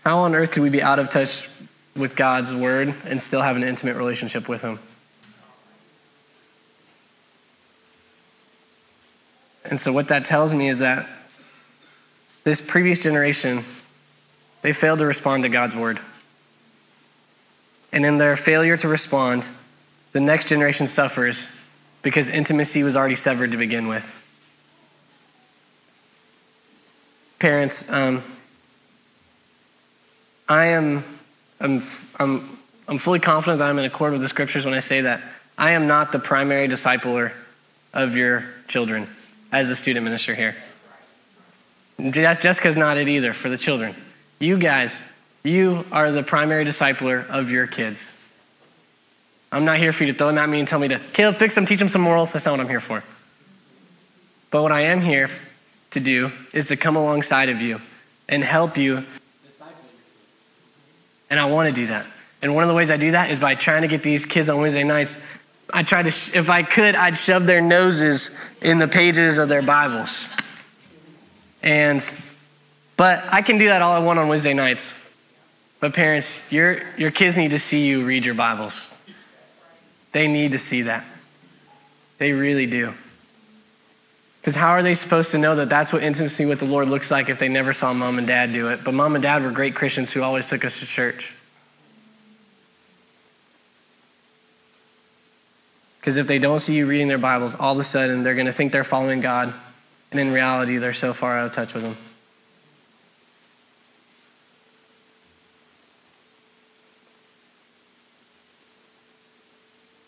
how 0.06 0.20
on 0.20 0.36
earth 0.36 0.52
could 0.52 0.62
we 0.62 0.70
be 0.70 0.84
out 0.84 1.00
of 1.00 1.10
touch 1.10 1.50
with 1.96 2.16
God's 2.16 2.54
word 2.54 2.94
and 3.06 3.20
still 3.20 3.42
have 3.42 3.56
an 3.56 3.64
intimate 3.64 3.96
relationship 3.96 4.48
with 4.48 4.62
Him? 4.62 4.78
And 9.66 9.80
so, 9.80 9.92
what 9.92 10.10
that 10.10 10.24
tells 10.24 10.54
me 10.54 10.70
is 10.70 10.80
that 10.80 11.10
this 12.48 12.62
previous 12.62 13.04
generation, 13.04 13.62
they 14.62 14.72
failed 14.72 15.00
to 15.00 15.06
respond 15.06 15.44
to 15.44 15.50
God's 15.50 15.76
word. 15.76 16.00
And 17.92 18.06
in 18.06 18.20
their 18.20 18.38
failure 18.38 18.78
to 18.78 18.88
respond, 18.88 19.46
the 20.14 20.22
next 20.22 20.48
generation 20.48 20.88
suffers 20.88 21.54
because 22.04 22.30
intimacy 22.30 22.84
was 22.84 22.96
already 22.96 23.16
severed 23.16 23.52
to 23.52 23.58
begin 23.58 23.90
with. 23.90 24.24
Parents, 27.40 27.92
um, 27.92 28.22
I 30.48 30.68
am 30.68 31.04
I'm, 31.60 31.82
I'm, 32.18 32.60
I'm 32.88 32.98
fully 32.98 33.20
confident 33.20 33.60
that 33.60 33.68
I'm 33.68 33.78
in 33.78 33.84
accord 33.84 34.14
with 34.14 34.22
the 34.22 34.30
scriptures 34.30 34.64
when 34.64 34.74
I 34.74 34.80
say 34.80 35.02
that 35.02 35.22
I 35.58 35.72
am 35.72 35.86
not 35.86 36.14
the 36.14 36.20
primary 36.20 36.70
discipler 36.70 37.34
of 37.94 38.16
your 38.16 38.46
children 38.70 39.06
as 39.52 39.70
a 39.70 39.76
student 39.76 40.06
minister 40.06 40.34
here. 40.34 40.56
Jessica's 42.00 42.78
not 42.78 42.98
it 42.98 43.08
either 43.08 43.34
for 43.34 43.50
the 43.50 43.58
children. 43.58 43.96
You 44.40 44.58
guys, 44.58 45.04
you 45.44 45.86
are 45.92 46.12
the 46.12 46.24
primary 46.24 46.64
discipler 46.64 47.28
of 47.28 47.50
your 47.50 47.66
kids. 47.66 48.24
I'm 49.52 49.66
not 49.66 49.78
here 49.78 49.92
for 49.94 50.04
you 50.04 50.12
to 50.12 50.18
throw 50.18 50.28
them 50.28 50.38
at 50.38 50.50
me 50.50 50.60
and 50.60 50.68
tell 50.68 50.80
me 50.80 50.90
to, 50.90 51.00
Caleb, 51.14 51.38
fix 51.38 51.56
them, 51.56 51.66
teach 51.66 51.80
them 51.80 51.90
some 51.90 52.02
morals. 52.02 52.34
That's 52.34 52.46
not 52.46 52.52
what 52.52 52.60
I'm 52.60 52.68
here 52.68 52.80
for. 52.80 53.04
But 54.52 54.62
what 54.62 54.72
I 54.72 54.82
am 54.82 55.02
here 55.02 55.30
to 55.92 56.00
do 56.00 56.32
is 56.54 56.68
to 56.68 56.76
come 56.76 56.96
alongside 56.96 57.50
of 57.50 57.62
you 57.62 57.82
and 58.30 58.44
help 58.44 58.78
you. 58.78 59.04
And 61.30 61.40
I 61.40 61.46
want 61.46 61.74
to 61.74 61.82
do 61.82 61.88
that. 61.88 62.06
And 62.42 62.54
one 62.54 62.64
of 62.64 62.68
the 62.68 62.74
ways 62.76 62.92
I 62.92 62.98
do 62.98 63.12
that 63.12 63.32
is 63.32 63.40
by 63.40 63.56
trying 63.56 63.82
to 63.82 63.88
get 63.88 64.04
these 64.04 64.26
kids 64.26 64.50
on 64.50 64.62
Wednesday 64.62 64.84
nights. 64.84 65.26
I 65.74 65.84
try 65.84 66.04
to, 66.04 66.08
if 66.08 66.50
I 66.50 66.64
could, 66.64 66.96
I'd 66.96 67.18
shove 67.18 67.48
their 67.48 67.62
noses 67.62 68.38
in 68.62 68.78
the 68.78 68.88
pages 68.88 69.38
of 69.38 69.50
their 69.50 69.62
Bibles. 69.62 70.30
And, 71.64 72.02
but 72.96 73.24
I 73.32 73.42
can 73.42 73.58
do 73.58 73.68
that 73.68 73.82
all 73.82 73.94
I 73.94 74.00
want 74.00 74.20
on 74.20 74.28
Wednesday 74.28 74.54
nights. 74.54 75.10
But 75.80 75.94
parents, 75.94 76.52
your, 76.52 76.82
your 76.98 77.12
kids 77.12 77.38
need 77.38 77.52
to 77.52 77.60
see 77.60 77.86
you 77.86 78.06
read 78.06 78.26
your 78.26 78.36
Bibles. 78.36 78.94
They 80.12 80.28
need 80.28 80.54
to 80.54 80.60
see 80.60 80.84
that. 80.84 81.06
They 82.18 82.32
really 82.32 82.66
do. 82.66 82.94
Because 84.42 84.56
how 84.56 84.70
are 84.70 84.82
they 84.82 84.94
supposed 84.94 85.32
to 85.32 85.38
know 85.38 85.58
that 85.58 85.70
that's 85.70 85.92
what 85.92 86.02
intimacy 86.04 86.46
with 86.46 86.60
the 86.60 86.66
Lord 86.66 86.88
looks 86.88 87.12
like 87.12 87.30
if 87.30 87.38
they 87.38 87.50
never 87.50 87.74
saw 87.74 87.94
mom 87.94 88.18
and 88.18 88.26
dad 88.26 88.54
do 88.54 88.70
it? 88.70 88.84
But 88.84 88.94
mom 88.94 89.14
and 89.14 89.22
dad 89.22 89.44
were 89.44 89.52
great 89.52 89.76
Christians 89.76 90.14
who 90.14 90.24
always 90.24 90.48
took 90.48 90.64
us 90.64 90.80
to 90.80 90.86
church. 90.86 91.34
Because 96.00 96.18
if 96.18 96.28
they 96.28 96.40
don't 96.40 96.60
see 96.60 96.76
you 96.76 96.88
reading 96.88 97.10
their 97.10 97.18
Bibles, 97.18 97.56
all 97.56 97.74
of 97.74 97.80
a 97.80 97.84
sudden 97.84 98.24
they're 98.24 98.36
going 98.36 98.46
to 98.46 98.54
think 98.54 98.72
they're 98.72 98.86
following 98.86 99.20
God, 99.20 99.54
and 100.12 100.20
in 100.20 100.32
reality, 100.32 100.78
they're 100.78 100.94
so 100.94 101.14
far 101.14 101.38
out 101.38 101.46
of 101.46 101.52
touch 101.52 101.74
with 101.74 101.84
Him. 101.84 101.96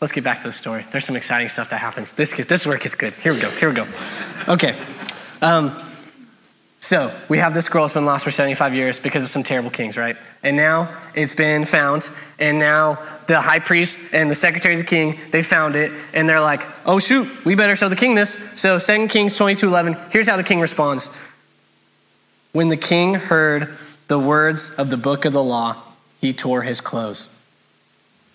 Let's 0.02 0.14
get 0.14 0.24
back 0.24 0.38
to 0.40 0.48
the 0.48 0.54
story. 0.54 0.84
There's 0.90 1.04
some 1.04 1.18
exciting 1.18 1.50
stuff 1.50 1.70
that 1.72 1.82
happens. 1.82 2.14
This, 2.14 2.32
this 2.46 2.66
work 2.66 2.86
is 2.86 2.96
good. 2.96 3.14
Here 3.16 3.34
we 3.34 3.42
go. 3.42 3.50
Here 3.50 3.68
we 3.68 3.76
go. 3.76 3.86
Okay. 4.48 4.78
Um, 5.42 5.76
so 6.82 7.12
we 7.28 7.40
have 7.40 7.54
this 7.54 7.66
scroll 7.66 7.84
that's 7.84 7.94
been 7.94 8.06
lost 8.06 8.24
for 8.24 8.32
75 8.32 8.74
years 8.74 9.00
because 9.00 9.24
of 9.24 9.30
some 9.30 9.44
terrible 9.44 9.70
kings, 9.70 9.98
right? 9.98 10.16
And 10.44 10.56
now 10.56 10.96
it's 11.14 11.36
been 11.36 11.66
found, 11.66 12.10
and 12.40 12.58
now 12.58 13.04
the 13.28 13.42
high 13.42 13.60
priest 13.60 14.14
and 14.14 14.32
the 14.32 14.36
secretary 14.36 14.76
of 14.76 14.80
the 14.80 14.86
king, 14.86 15.20
they 15.32 15.42
found 15.42 15.76
it, 15.76 15.92
and 16.14 16.28
they're 16.28 16.40
like, 16.40 16.62
oh 16.88 17.00
shoot, 17.00 17.28
we 17.46 17.56
better 17.56 17.76
show 17.76 17.90
the 17.90 17.98
king 17.98 18.16
this. 18.16 18.60
So 18.60 18.80
2 18.80 19.10
Kings 19.10 19.36
22 19.36 19.68
11, 19.68 19.98
here's 20.10 20.28
how 20.30 20.38
the 20.38 20.44
king 20.44 20.62
responds. 20.62 21.10
When 22.54 22.70
the 22.70 22.78
king 22.78 23.14
heard 23.14 23.78
the 24.08 24.18
words 24.18 24.74
of 24.76 24.90
the 24.90 24.98
book 24.98 25.26
of 25.26 25.34
the 25.34 25.44
law, 25.44 25.76
he 26.22 26.32
tore 26.32 26.62
his 26.62 26.80
clothes. 26.80 27.28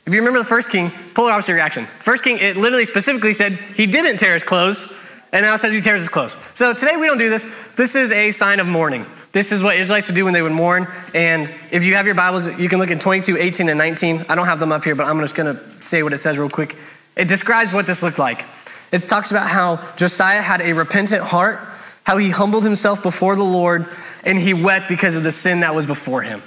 If 0.06 0.12
you 0.12 0.20
remember 0.20 0.38
the 0.38 0.44
first 0.44 0.68
king, 0.68 0.90
polar 1.14 1.32
opposite 1.32 1.54
reaction. 1.54 1.86
First 1.98 2.24
king, 2.24 2.36
it 2.38 2.58
literally 2.58 2.84
specifically 2.84 3.32
said 3.32 3.52
he 3.74 3.86
didn't 3.86 4.18
tear 4.18 4.34
his 4.34 4.44
clothes, 4.44 4.92
and 5.34 5.42
now 5.42 5.52
it 5.52 5.58
says 5.58 5.74
he 5.74 5.80
tears 5.80 6.00
his 6.00 6.08
clothes. 6.08 6.36
So 6.54 6.72
today 6.72 6.96
we 6.96 7.08
don't 7.08 7.18
do 7.18 7.28
this. 7.28 7.44
This 7.74 7.96
is 7.96 8.12
a 8.12 8.30
sign 8.30 8.60
of 8.60 8.68
mourning. 8.68 9.04
This 9.32 9.50
is 9.50 9.64
what 9.64 9.74
Israelites 9.74 10.08
would 10.08 10.14
do 10.14 10.24
when 10.24 10.32
they 10.32 10.42
would 10.42 10.52
mourn. 10.52 10.86
And 11.12 11.52
if 11.72 11.84
you 11.84 11.96
have 11.96 12.06
your 12.06 12.14
Bibles, 12.14 12.56
you 12.56 12.68
can 12.68 12.78
look 12.78 12.92
at 12.92 13.00
22, 13.00 13.36
18, 13.36 13.68
and 13.68 13.76
19. 13.76 14.26
I 14.28 14.36
don't 14.36 14.46
have 14.46 14.60
them 14.60 14.70
up 14.70 14.84
here, 14.84 14.94
but 14.94 15.08
I'm 15.08 15.18
just 15.18 15.34
going 15.34 15.56
to 15.56 15.80
say 15.80 16.04
what 16.04 16.12
it 16.12 16.18
says 16.18 16.38
real 16.38 16.48
quick. 16.48 16.76
It 17.16 17.26
describes 17.26 17.74
what 17.74 17.84
this 17.84 18.00
looked 18.00 18.20
like. 18.20 18.46
It 18.92 19.00
talks 19.00 19.32
about 19.32 19.48
how 19.48 19.84
Josiah 19.96 20.40
had 20.40 20.60
a 20.60 20.72
repentant 20.72 21.22
heart, 21.22 21.58
how 22.04 22.16
he 22.16 22.30
humbled 22.30 22.62
himself 22.62 23.02
before 23.02 23.34
the 23.34 23.42
Lord, 23.42 23.88
and 24.22 24.38
he 24.38 24.54
wept 24.54 24.88
because 24.88 25.16
of 25.16 25.24
the 25.24 25.32
sin 25.32 25.60
that 25.60 25.74
was 25.74 25.84
before 25.84 26.22
him. 26.22 26.42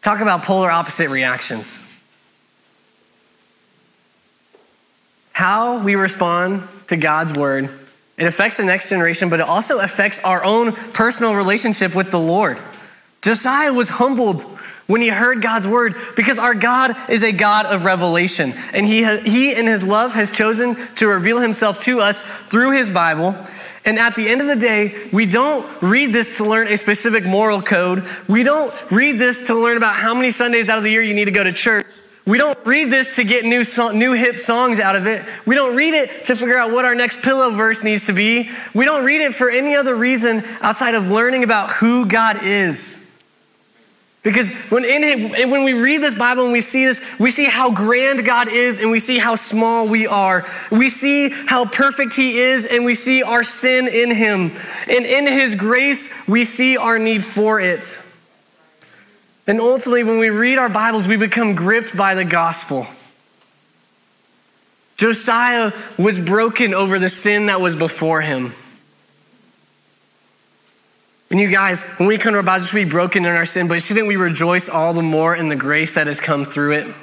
Talk 0.00 0.20
about 0.20 0.44
polar 0.44 0.70
opposite 0.70 1.08
reactions. 1.08 1.90
How 5.32 5.82
we 5.82 5.96
respond 5.96 6.62
to 6.88 6.96
God's 6.96 7.36
word, 7.36 7.68
it 8.16 8.26
affects 8.26 8.58
the 8.58 8.64
next 8.64 8.90
generation, 8.90 9.28
but 9.28 9.40
it 9.40 9.46
also 9.46 9.80
affects 9.80 10.20
our 10.20 10.44
own 10.44 10.72
personal 10.72 11.34
relationship 11.34 11.94
with 11.94 12.10
the 12.10 12.20
Lord. 12.20 12.62
Josiah 13.22 13.72
was 13.72 13.88
humbled 13.88 14.42
when 14.86 15.00
he 15.00 15.08
heard 15.08 15.40
God's 15.40 15.66
word 15.66 15.96
because 16.14 16.38
our 16.38 16.54
God 16.54 16.94
is 17.08 17.24
a 17.24 17.32
God 17.32 17.64
of 17.64 17.86
revelation. 17.86 18.52
And 18.74 18.84
he, 18.84 19.02
he, 19.22 19.58
in 19.58 19.66
his 19.66 19.82
love, 19.82 20.12
has 20.12 20.30
chosen 20.30 20.74
to 20.96 21.06
reveal 21.06 21.38
himself 21.38 21.78
to 21.80 22.00
us 22.00 22.20
through 22.20 22.72
his 22.72 22.90
Bible. 22.90 23.34
And 23.86 23.98
at 23.98 24.14
the 24.14 24.28
end 24.28 24.42
of 24.42 24.46
the 24.46 24.56
day, 24.56 25.08
we 25.10 25.24
don't 25.24 25.66
read 25.82 26.12
this 26.12 26.36
to 26.36 26.44
learn 26.44 26.68
a 26.68 26.76
specific 26.76 27.24
moral 27.24 27.62
code. 27.62 28.06
We 28.28 28.42
don't 28.42 28.74
read 28.90 29.18
this 29.18 29.46
to 29.46 29.54
learn 29.54 29.78
about 29.78 29.94
how 29.94 30.14
many 30.14 30.30
Sundays 30.30 30.68
out 30.68 30.76
of 30.76 30.84
the 30.84 30.90
year 30.90 31.02
you 31.02 31.14
need 31.14 31.24
to 31.24 31.30
go 31.30 31.44
to 31.44 31.52
church. 31.52 31.86
We 32.26 32.38
don't 32.38 32.58
read 32.64 32.90
this 32.90 33.16
to 33.16 33.24
get 33.24 33.44
new, 33.44 33.64
new 33.92 34.12
hip 34.12 34.38
songs 34.38 34.80
out 34.80 34.96
of 34.96 35.06
it. 35.06 35.22
We 35.44 35.54
don't 35.54 35.76
read 35.76 35.92
it 35.92 36.24
to 36.26 36.36
figure 36.36 36.58
out 36.58 36.72
what 36.72 36.86
our 36.86 36.94
next 36.94 37.20
pillow 37.20 37.50
verse 37.50 37.84
needs 37.84 38.06
to 38.06 38.14
be. 38.14 38.48
We 38.72 38.86
don't 38.86 39.04
read 39.04 39.20
it 39.20 39.34
for 39.34 39.50
any 39.50 39.76
other 39.76 39.94
reason 39.94 40.42
outside 40.62 40.94
of 40.94 41.10
learning 41.10 41.44
about 41.44 41.70
who 41.70 42.06
God 42.06 42.42
is. 42.42 43.04
Because 44.22 44.50
when, 44.70 44.86
in 44.86 45.50
when 45.50 45.64
we 45.64 45.74
read 45.74 46.02
this 46.02 46.14
Bible 46.14 46.44
and 46.44 46.52
we 46.52 46.62
see 46.62 46.86
this, 46.86 47.18
we 47.20 47.30
see 47.30 47.44
how 47.44 47.70
grand 47.70 48.24
God 48.24 48.48
is 48.48 48.80
and 48.80 48.90
we 48.90 48.98
see 48.98 49.18
how 49.18 49.34
small 49.34 49.86
we 49.86 50.06
are. 50.06 50.46
We 50.70 50.88
see 50.88 51.28
how 51.28 51.66
perfect 51.66 52.16
He 52.16 52.38
is 52.38 52.64
and 52.64 52.86
we 52.86 52.94
see 52.94 53.22
our 53.22 53.42
sin 53.42 53.86
in 53.86 54.10
Him. 54.10 54.52
And 54.88 55.04
in 55.04 55.26
His 55.26 55.54
grace, 55.54 56.26
we 56.26 56.44
see 56.44 56.78
our 56.78 56.98
need 56.98 57.22
for 57.22 57.60
it. 57.60 58.02
And 59.46 59.60
ultimately, 59.60 60.04
when 60.04 60.18
we 60.18 60.30
read 60.30 60.56
our 60.58 60.70
Bibles, 60.70 61.06
we 61.06 61.16
become 61.16 61.54
gripped 61.54 61.96
by 61.96 62.14
the 62.14 62.24
gospel. 62.24 62.86
Josiah 64.96 65.72
was 65.98 66.18
broken 66.18 66.72
over 66.72 66.98
the 66.98 67.08
sin 67.08 67.46
that 67.46 67.60
was 67.60 67.76
before 67.76 68.22
him. 68.22 68.52
And 71.30 71.40
you 71.40 71.48
guys, 71.48 71.82
when 71.98 72.08
we 72.08 72.16
come 72.16 72.32
to 72.32 72.38
our 72.38 72.42
Bibles, 72.42 72.72
we 72.72 72.80
should 72.80 72.86
be 72.86 72.90
broken 72.90 73.24
in 73.24 73.34
our 73.34 73.44
sin, 73.44 73.66
but 73.66 73.82
shouldn't 73.82 74.06
we 74.06 74.16
rejoice 74.16 74.68
all 74.68 74.94
the 74.94 75.02
more 75.02 75.34
in 75.34 75.48
the 75.48 75.56
grace 75.56 75.94
that 75.94 76.06
has 76.06 76.20
come 76.20 76.44
through 76.44 76.72
it? 76.72 76.94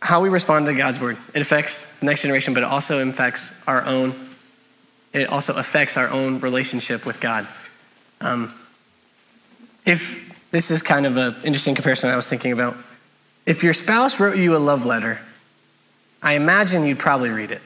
How 0.00 0.22
we 0.22 0.30
respond 0.30 0.66
to 0.66 0.74
God's 0.74 0.98
word, 0.98 1.18
it 1.34 1.42
affects 1.42 1.98
the 1.98 2.06
next 2.06 2.22
generation, 2.22 2.54
but 2.54 2.62
it 2.62 2.66
also 2.66 3.06
affects 3.06 3.52
our 3.66 3.84
own. 3.84 4.27
It 5.12 5.28
also 5.28 5.54
affects 5.56 5.96
our 5.96 6.08
own 6.08 6.40
relationship 6.40 7.06
with 7.06 7.20
God. 7.20 7.48
Um, 8.20 8.54
if 9.84 10.50
this 10.50 10.70
is 10.70 10.82
kind 10.82 11.06
of 11.06 11.16
an 11.16 11.34
interesting 11.44 11.74
comparison 11.74 12.10
I 12.10 12.16
was 12.16 12.28
thinking 12.28 12.52
about, 12.52 12.76
if 13.46 13.64
your 13.64 13.72
spouse 13.72 14.20
wrote 14.20 14.36
you 14.36 14.56
a 14.56 14.58
love 14.58 14.84
letter, 14.84 15.20
I 16.22 16.34
imagine 16.34 16.84
you'd 16.84 16.98
probably 16.98 17.30
read 17.30 17.50
it. 17.50 17.62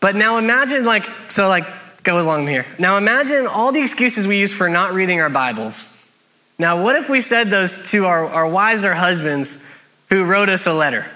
But 0.00 0.14
now 0.14 0.38
imagine, 0.38 0.84
like, 0.84 1.08
so, 1.28 1.48
like, 1.48 1.64
go 2.02 2.20
along 2.20 2.46
here. 2.46 2.66
Now 2.78 2.98
imagine 2.98 3.46
all 3.46 3.72
the 3.72 3.80
excuses 3.80 4.26
we 4.26 4.38
use 4.38 4.54
for 4.54 4.68
not 4.68 4.92
reading 4.92 5.20
our 5.20 5.30
Bibles. 5.30 5.94
Now, 6.58 6.82
what 6.82 6.96
if 6.96 7.08
we 7.08 7.20
said 7.20 7.50
those 7.50 7.90
to 7.92 8.06
our, 8.06 8.26
our 8.26 8.46
wives 8.46 8.84
or 8.84 8.94
husbands 8.94 9.64
who 10.08 10.24
wrote 10.24 10.48
us 10.48 10.66
a 10.66 10.72
letter? 10.72 11.06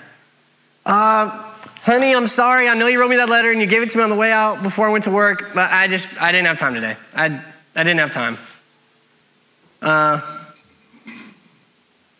Uh, 0.87 1.52
honey, 1.83 2.15
I'm 2.15 2.29
sorry. 2.29 2.69
I 2.69 2.75
know 2.75 2.87
you 2.87 3.01
wrote 3.01 3.11
me 3.11 3.17
that 3.17 3.29
letter 3.29 3.51
and 3.51 3.61
you 3.61 3.67
gave 3.67 3.83
it 3.83 3.91
to 3.91 3.99
me 3.99 4.05
on 4.05 4.11
the 4.11 4.17
way 4.17 4.33
out 4.33 4.63
before 4.63 4.89
I 4.89 4.93
went 4.93 5.05
to 5.05 5.11
work, 5.11 5.53
but 5.55 5.71
I 5.71 5.87
just, 5.87 6.21
I 6.21 6.33
didn't 6.33 6.47
have 6.47 6.59
time 6.59 6.75
today. 6.75 6.97
I, 7.15 7.27
I 7.75 7.83
didn't 7.83 7.99
have 7.99 8.13
time. 8.13 8.39
Uh, 9.81 10.21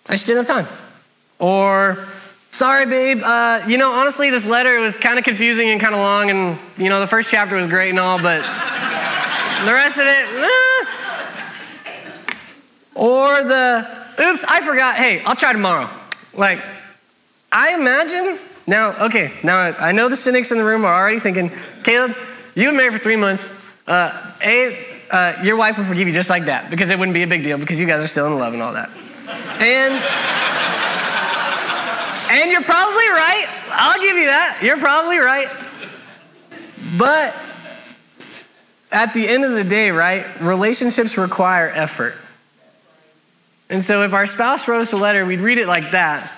I 0.09 0.13
just 0.13 0.27
didn't 0.27 0.47
have 0.47 0.67
time. 0.67 0.79
Or, 1.39 2.07
Sorry, 2.53 2.85
babe. 2.85 3.23
Uh, 3.25 3.63
you 3.67 3.79
know, 3.79 3.93
honestly, 3.93 4.29
this 4.29 4.47
letter 4.47 4.79
was 4.79 4.95
kind 4.95 5.19
of 5.19 5.25
confusing 5.25 5.71
and 5.71 5.81
kind 5.81 5.95
of 5.95 6.01
long, 6.01 6.29
and 6.29 6.59
you 6.77 6.91
know, 6.91 7.01
the 7.01 7.07
first 7.07 7.31
chapter 7.31 7.57
was 7.57 7.67
great 7.67 7.89
and 7.89 7.99
all, 7.99 8.19
but 8.19 8.43
the 9.65 9.73
rest 9.73 9.99
of 9.99 10.05
it, 10.07 10.27
eh. 10.37 10.85
Or 12.95 13.43
the, 13.43 13.89
oops, 14.21 14.45
I 14.47 14.61
forgot. 14.61 14.97
Hey, 14.97 15.23
I'll 15.25 15.35
try 15.35 15.55
tomorrow. 15.55 15.89
Like, 16.35 16.63
I 17.51 17.73
imagine 17.73 18.39
now. 18.67 19.07
Okay, 19.07 19.33
now 19.43 19.59
I 19.59 19.93
know 19.93 20.09
the 20.09 20.17
cynics 20.17 20.53
in 20.53 20.59
the 20.59 20.65
room 20.65 20.85
are 20.85 20.95
already 20.95 21.19
thinking, 21.19 21.51
Caleb, 21.83 22.17
you've 22.55 22.69
been 22.69 22.77
married 22.77 22.93
for 22.93 22.99
three 22.99 23.17
months. 23.17 23.55
Uh, 23.87 24.35
a, 24.45 24.87
uh, 25.11 25.43
your 25.43 25.57
wife 25.57 25.79
will 25.79 25.85
forgive 25.85 26.07
you 26.07 26.15
just 26.15 26.31
like 26.31 26.47
that 26.47 26.71
because 26.71 26.91
it 26.91 26.99
wouldn't 26.99 27.15
be 27.15 27.23
a 27.23 27.27
big 27.27 27.43
deal 27.43 27.59
because 27.59 27.81
you 27.81 27.87
guys 27.87 28.03
are 28.03 28.09
still 28.09 28.27
in 28.27 28.39
love 28.39 28.53
and 28.53 28.63
all 28.63 28.73
that. 28.73 28.91
And 29.61 29.95
and 32.33 32.51
you're 32.51 32.63
probably 32.63 33.09
right. 33.09 33.47
I'll 33.73 34.01
give 34.01 34.17
you 34.17 34.27
that. 34.27 34.61
You're 34.63 34.79
probably 34.79 35.19
right. 35.19 35.49
But 36.97 37.37
at 38.91 39.13
the 39.13 39.29
end 39.29 39.45
of 39.45 39.53
the 39.53 39.65
day, 39.65 39.91
right, 39.91 40.41
relationships 40.41 41.19
require 41.19 41.69
effort. 41.69 42.15
And 43.69 43.83
so 43.83 44.03
if 44.03 44.15
our 44.15 44.27
spouse 44.27 44.67
wrote 44.67 44.81
us 44.81 44.93
a 44.93 44.97
letter, 44.97 45.25
we'd 45.27 45.41
read 45.41 45.59
it 45.59 45.67
like 45.67 45.91
that. 45.93 46.31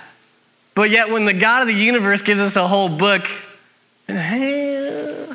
But 0.75 0.91
yet, 0.91 1.09
when 1.09 1.25
the 1.25 1.33
God 1.33 1.63
of 1.63 1.69
the 1.69 1.75
universe 1.75 2.23
gives 2.23 2.41
us 2.41 2.57
a 2.57 2.67
whole 2.67 2.89
book, 2.89 3.27
eh, 4.09 5.35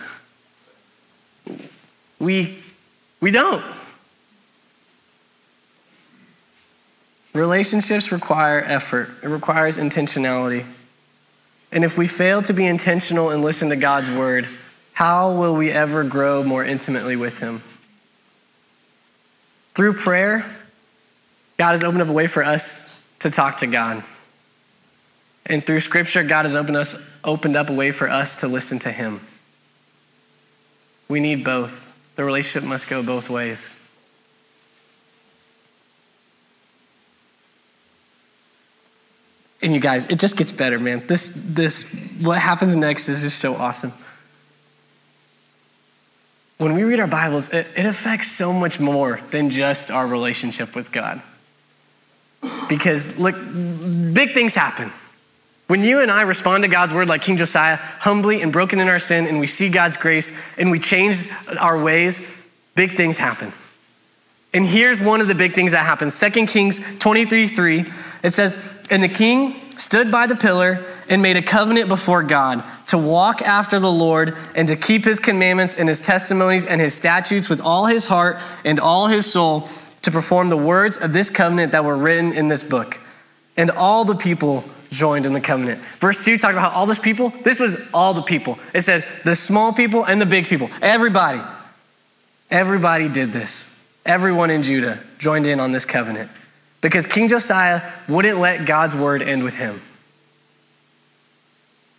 we, 2.19 2.57
we 3.21 3.31
don't. 3.31 3.63
Relationships 7.33 8.11
require 8.11 8.59
effort, 8.59 9.09
it 9.23 9.29
requires 9.29 9.77
intentionality. 9.77 10.65
And 11.71 11.85
if 11.85 11.97
we 11.97 12.07
fail 12.07 12.41
to 12.41 12.53
be 12.53 12.65
intentional 12.65 13.29
and 13.29 13.43
listen 13.43 13.69
to 13.69 13.75
God's 13.75 14.09
word, 14.09 14.47
how 14.93 15.31
will 15.31 15.55
we 15.55 15.69
ever 15.71 16.03
grow 16.03 16.43
more 16.43 16.65
intimately 16.65 17.15
with 17.15 17.39
Him? 17.39 17.61
Through 19.75 19.93
prayer, 19.93 20.43
God 21.57 21.71
has 21.71 21.83
opened 21.83 22.01
up 22.01 22.09
a 22.09 22.11
way 22.11 22.27
for 22.27 22.43
us 22.43 23.01
to 23.19 23.29
talk 23.29 23.57
to 23.57 23.67
God. 23.67 24.03
And 25.49 25.65
through 25.65 25.79
scripture, 25.79 26.23
God 26.23 26.45
has 26.45 26.53
opened, 26.53 26.77
us, 26.77 27.11
opened 27.23 27.55
up 27.55 27.71
a 27.71 27.73
way 27.73 27.89
for 27.91 28.07
us 28.07 28.35
to 28.37 28.47
listen 28.47 28.77
to 28.79 28.91
Him. 28.91 29.19
We 31.07 31.19
need 31.19 31.43
both. 31.43 31.87
The 32.15 32.23
relationship 32.23 32.69
must 32.69 32.87
go 32.87 33.01
both 33.01 33.31
ways. 33.31 33.75
And 39.61 39.73
you 39.73 39.79
guys, 39.79 40.05
it 40.07 40.19
just 40.19 40.37
gets 40.37 40.51
better, 40.51 40.79
man. 40.79 40.99
This, 41.07 41.33
this, 41.49 41.93
what 42.21 42.37
happens 42.37 42.75
next 42.75 43.09
is 43.09 43.23
just 43.23 43.39
so 43.39 43.55
awesome. 43.55 43.91
When 46.59 46.75
we 46.75 46.83
read 46.83 46.99
our 46.99 47.07
Bibles, 47.07 47.49
it, 47.49 47.67
it 47.75 47.85
affects 47.85 48.27
so 48.27 48.53
much 48.53 48.79
more 48.79 49.19
than 49.31 49.49
just 49.49 49.89
our 49.89 50.05
relationship 50.05 50.75
with 50.75 50.91
God. 50.91 51.21
Because, 52.69 53.17
look, 53.17 53.35
big 54.13 54.33
things 54.33 54.55
happen. 54.55 54.91
When 55.69 55.83
you 55.83 55.99
and 55.99 56.09
I 56.09 56.23
respond 56.23 56.63
to 56.63 56.67
God's 56.67 56.95
word 56.95 57.09
like 57.09 57.21
King 57.21 57.37
Josiah, 57.37 57.75
humbly 57.77 58.41
and 58.41 58.51
broken 58.51 58.79
in 58.79 58.87
our 58.87 58.97
sin, 58.97 59.27
and 59.27 59.39
we 59.39 59.45
see 59.45 59.69
God's 59.69 59.97
grace 59.97 60.57
and 60.57 60.71
we 60.71 60.79
change 60.79 61.27
our 61.61 61.79
ways, 61.79 62.35
big 62.73 62.97
things 62.97 63.19
happen. 63.19 63.51
And 64.51 64.65
here's 64.65 64.99
one 64.99 65.21
of 65.21 65.27
the 65.27 65.35
big 65.35 65.53
things 65.53 65.73
that 65.73 65.85
happens. 65.85 66.19
2 66.19 66.47
Kings 66.47 66.97
23 66.97 67.47
3, 67.47 67.85
it 68.23 68.31
says, 68.31 68.79
And 68.89 69.03
the 69.03 69.07
king 69.07 69.61
stood 69.77 70.11
by 70.11 70.25
the 70.25 70.35
pillar 70.35 70.83
and 71.07 71.21
made 71.21 71.37
a 71.37 71.41
covenant 71.43 71.87
before 71.87 72.23
God 72.23 72.63
to 72.87 72.97
walk 72.97 73.43
after 73.43 73.79
the 73.79 73.91
Lord 73.91 74.35
and 74.55 74.67
to 74.69 74.75
keep 74.75 75.05
his 75.05 75.19
commandments 75.19 75.75
and 75.75 75.87
his 75.87 75.99
testimonies 75.99 76.65
and 76.65 76.81
his 76.81 76.95
statutes 76.95 77.47
with 77.47 77.61
all 77.61 77.85
his 77.85 78.07
heart 78.07 78.39
and 78.65 78.79
all 78.79 79.05
his 79.05 79.31
soul 79.31 79.69
to 80.01 80.09
perform 80.09 80.49
the 80.49 80.57
words 80.57 80.97
of 80.97 81.13
this 81.13 81.29
covenant 81.29 81.73
that 81.73 81.85
were 81.85 81.95
written 81.95 82.33
in 82.33 82.47
this 82.47 82.63
book. 82.63 82.99
And 83.55 83.69
all 83.69 84.03
the 84.03 84.15
people 84.15 84.65
joined 84.89 85.25
in 85.25 85.33
the 85.33 85.41
covenant. 85.41 85.81
Verse 85.99 86.23
2 86.25 86.37
talked 86.37 86.53
about 86.53 86.71
how 86.71 86.79
all 86.79 86.85
this 86.85 86.99
people, 86.99 87.29
this 87.43 87.59
was 87.59 87.77
all 87.93 88.13
the 88.13 88.21
people. 88.21 88.59
It 88.73 88.81
said 88.81 89.05
the 89.23 89.35
small 89.35 89.73
people 89.73 90.05
and 90.05 90.21
the 90.21 90.25
big 90.25 90.47
people. 90.47 90.69
Everybody. 90.81 91.41
Everybody 92.49 93.09
did 93.09 93.31
this. 93.31 93.75
Everyone 94.05 94.49
in 94.49 94.63
Judah 94.63 95.01
joined 95.19 95.45
in 95.45 95.59
on 95.59 95.71
this 95.71 95.85
covenant 95.85 96.31
because 96.81 97.05
King 97.05 97.27
Josiah 97.27 97.81
wouldn't 98.07 98.39
let 98.39 98.65
God's 98.65 98.95
word 98.95 99.21
end 99.21 99.43
with 99.43 99.57
him. 99.57 99.79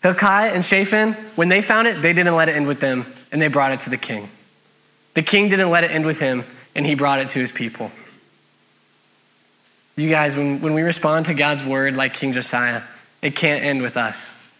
Hilkiah 0.02 0.52
and 0.52 0.64
Shaphan, 0.64 1.12
when 1.36 1.48
they 1.48 1.60
found 1.60 1.86
it, 1.86 2.00
they 2.00 2.12
didn't 2.12 2.34
let 2.34 2.48
it 2.48 2.56
end 2.56 2.66
with 2.66 2.80
them 2.80 3.04
and 3.30 3.40
they 3.40 3.48
brought 3.48 3.72
it 3.72 3.80
to 3.80 3.90
the 3.90 3.98
king. 3.98 4.28
The 5.14 5.22
king 5.22 5.48
didn't 5.48 5.70
let 5.70 5.84
it 5.84 5.90
end 5.90 6.06
with 6.06 6.18
him 6.18 6.44
and 6.74 6.86
he 6.86 6.94
brought 6.94 7.20
it 7.20 7.28
to 7.28 7.38
his 7.38 7.52
people. 7.52 7.90
You 10.00 10.08
guys, 10.08 10.34
when, 10.34 10.62
when 10.62 10.72
we 10.72 10.80
respond 10.80 11.26
to 11.26 11.34
God's 11.34 11.62
word 11.62 11.94
like 11.94 12.14
King 12.14 12.32
Josiah, 12.32 12.80
it 13.20 13.36
can't 13.36 13.62
end 13.62 13.82
with 13.82 13.98
us. 13.98 14.50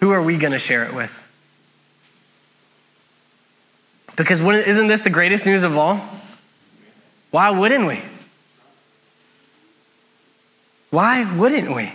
Who 0.00 0.12
are 0.12 0.22
we 0.22 0.38
going 0.38 0.54
to 0.54 0.58
share 0.58 0.84
it 0.84 0.94
with? 0.94 1.30
Because 4.16 4.40
isn't 4.40 4.86
this 4.86 5.02
the 5.02 5.10
greatest 5.10 5.44
news 5.44 5.62
of 5.62 5.76
all? 5.76 6.00
Why 7.32 7.50
wouldn't 7.50 7.86
we? 7.86 8.00
Why 10.88 11.30
wouldn't 11.36 11.76
we? 11.76 11.92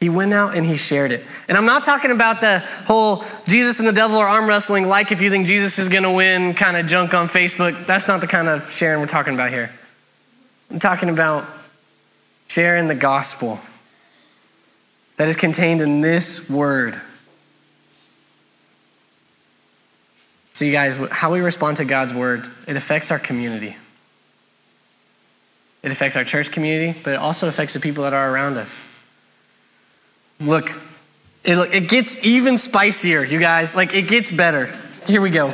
He 0.00 0.08
went 0.08 0.32
out 0.32 0.56
and 0.56 0.64
he 0.64 0.78
shared 0.78 1.12
it. 1.12 1.24
And 1.46 1.58
I'm 1.58 1.66
not 1.66 1.84
talking 1.84 2.10
about 2.10 2.40
the 2.40 2.60
whole 2.86 3.22
Jesus 3.46 3.80
and 3.80 3.88
the 3.88 3.92
devil 3.92 4.16
are 4.16 4.28
arm 4.28 4.46
wrestling, 4.46 4.88
like 4.88 5.12
if 5.12 5.20
you 5.20 5.28
think 5.28 5.46
Jesus 5.46 5.78
is 5.78 5.90
going 5.90 6.04
to 6.04 6.12
win 6.12 6.54
kind 6.54 6.78
of 6.78 6.86
junk 6.86 7.12
on 7.12 7.26
Facebook. 7.26 7.84
That's 7.84 8.08
not 8.08 8.22
the 8.22 8.26
kind 8.26 8.48
of 8.48 8.70
sharing 8.70 9.00
we're 9.00 9.06
talking 9.06 9.34
about 9.34 9.50
here. 9.50 9.70
I'm 10.70 10.78
talking 10.78 11.08
about 11.08 11.46
sharing 12.48 12.86
the 12.86 12.94
gospel 12.94 13.58
that 15.16 15.28
is 15.28 15.36
contained 15.36 15.80
in 15.80 16.00
this 16.00 16.48
word. 16.50 17.00
So, 20.52 20.64
you 20.64 20.72
guys, 20.72 20.94
how 21.10 21.32
we 21.32 21.40
respond 21.40 21.78
to 21.78 21.84
God's 21.84 22.14
word, 22.14 22.44
it 22.66 22.76
affects 22.76 23.10
our 23.10 23.18
community. 23.18 23.76
It 25.82 25.92
affects 25.92 26.16
our 26.16 26.24
church 26.24 26.50
community, 26.50 26.98
but 27.02 27.14
it 27.14 27.16
also 27.16 27.48
affects 27.48 27.74
the 27.74 27.80
people 27.80 28.04
that 28.04 28.14
are 28.14 28.32
around 28.32 28.56
us. 28.56 28.88
Look, 30.40 30.70
it, 31.44 31.58
it 31.74 31.88
gets 31.88 32.24
even 32.24 32.56
spicier, 32.56 33.22
you 33.24 33.38
guys. 33.38 33.76
Like, 33.76 33.94
it 33.94 34.08
gets 34.08 34.30
better. 34.30 34.66
Here 35.06 35.20
we 35.20 35.30
go. 35.30 35.52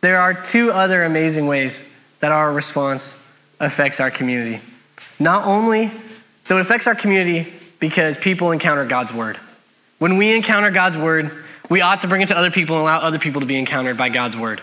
There 0.00 0.18
are 0.18 0.32
two 0.32 0.70
other 0.70 1.04
amazing 1.04 1.46
ways 1.46 1.88
that 2.20 2.32
our 2.32 2.52
response 2.52 3.22
affects 3.60 4.00
our 4.00 4.10
community. 4.10 4.60
Not 5.18 5.46
only, 5.46 5.90
so 6.42 6.56
it 6.56 6.60
affects 6.60 6.86
our 6.86 6.94
community 6.94 7.52
because 7.80 8.16
people 8.16 8.52
encounter 8.52 8.84
God's 8.84 9.12
word. 9.12 9.36
When 9.98 10.16
we 10.16 10.34
encounter 10.34 10.70
God's 10.70 10.96
word, 10.96 11.30
We 11.68 11.82
ought 11.82 12.00
to 12.00 12.08
bring 12.08 12.22
it 12.22 12.28
to 12.28 12.36
other 12.36 12.50
people 12.50 12.76
and 12.76 12.82
allow 12.82 12.98
other 12.98 13.18
people 13.18 13.40
to 13.40 13.46
be 13.46 13.58
encountered 13.58 13.96
by 13.96 14.08
God's 14.08 14.36
word. 14.36 14.62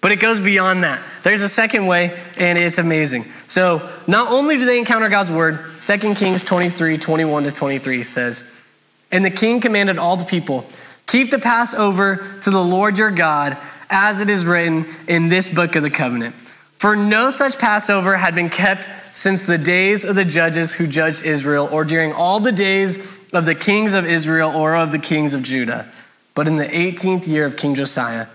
But 0.00 0.12
it 0.12 0.20
goes 0.20 0.40
beyond 0.40 0.82
that. 0.82 1.02
There's 1.22 1.42
a 1.42 1.48
second 1.48 1.86
way, 1.86 2.18
and 2.36 2.58
it's 2.58 2.78
amazing. 2.78 3.24
So, 3.46 3.88
not 4.06 4.32
only 4.32 4.56
do 4.56 4.64
they 4.64 4.78
encounter 4.78 5.08
God's 5.08 5.30
word, 5.30 5.80
2 5.80 6.14
Kings 6.14 6.42
23 6.42 6.98
21 6.98 7.44
to 7.44 7.52
23 7.52 8.02
says, 8.02 8.66
And 9.10 9.24
the 9.24 9.30
king 9.30 9.60
commanded 9.60 9.98
all 9.98 10.16
the 10.16 10.24
people, 10.24 10.66
Keep 11.06 11.30
the 11.30 11.38
Passover 11.38 12.16
to 12.42 12.50
the 12.50 12.62
Lord 12.62 12.98
your 12.98 13.10
God, 13.10 13.56
as 13.90 14.20
it 14.20 14.30
is 14.30 14.44
written 14.44 14.86
in 15.06 15.28
this 15.28 15.48
book 15.48 15.76
of 15.76 15.82
the 15.82 15.90
covenant. 15.90 16.34
For 16.82 16.96
no 16.96 17.30
such 17.30 17.60
Passover 17.60 18.16
had 18.16 18.34
been 18.34 18.50
kept 18.50 18.90
since 19.16 19.46
the 19.46 19.56
days 19.56 20.04
of 20.04 20.16
the 20.16 20.24
judges 20.24 20.72
who 20.72 20.88
judged 20.88 21.24
Israel, 21.24 21.68
or 21.70 21.84
during 21.84 22.12
all 22.12 22.40
the 22.40 22.50
days 22.50 23.20
of 23.32 23.46
the 23.46 23.54
kings 23.54 23.94
of 23.94 24.04
Israel 24.04 24.50
or 24.50 24.74
of 24.74 24.90
the 24.90 24.98
kings 24.98 25.32
of 25.32 25.44
Judah. 25.44 25.88
But 26.34 26.48
in 26.48 26.56
the 26.56 26.66
18th 26.66 27.28
year 27.28 27.46
of 27.46 27.56
King 27.56 27.76
Josiah, 27.76 28.26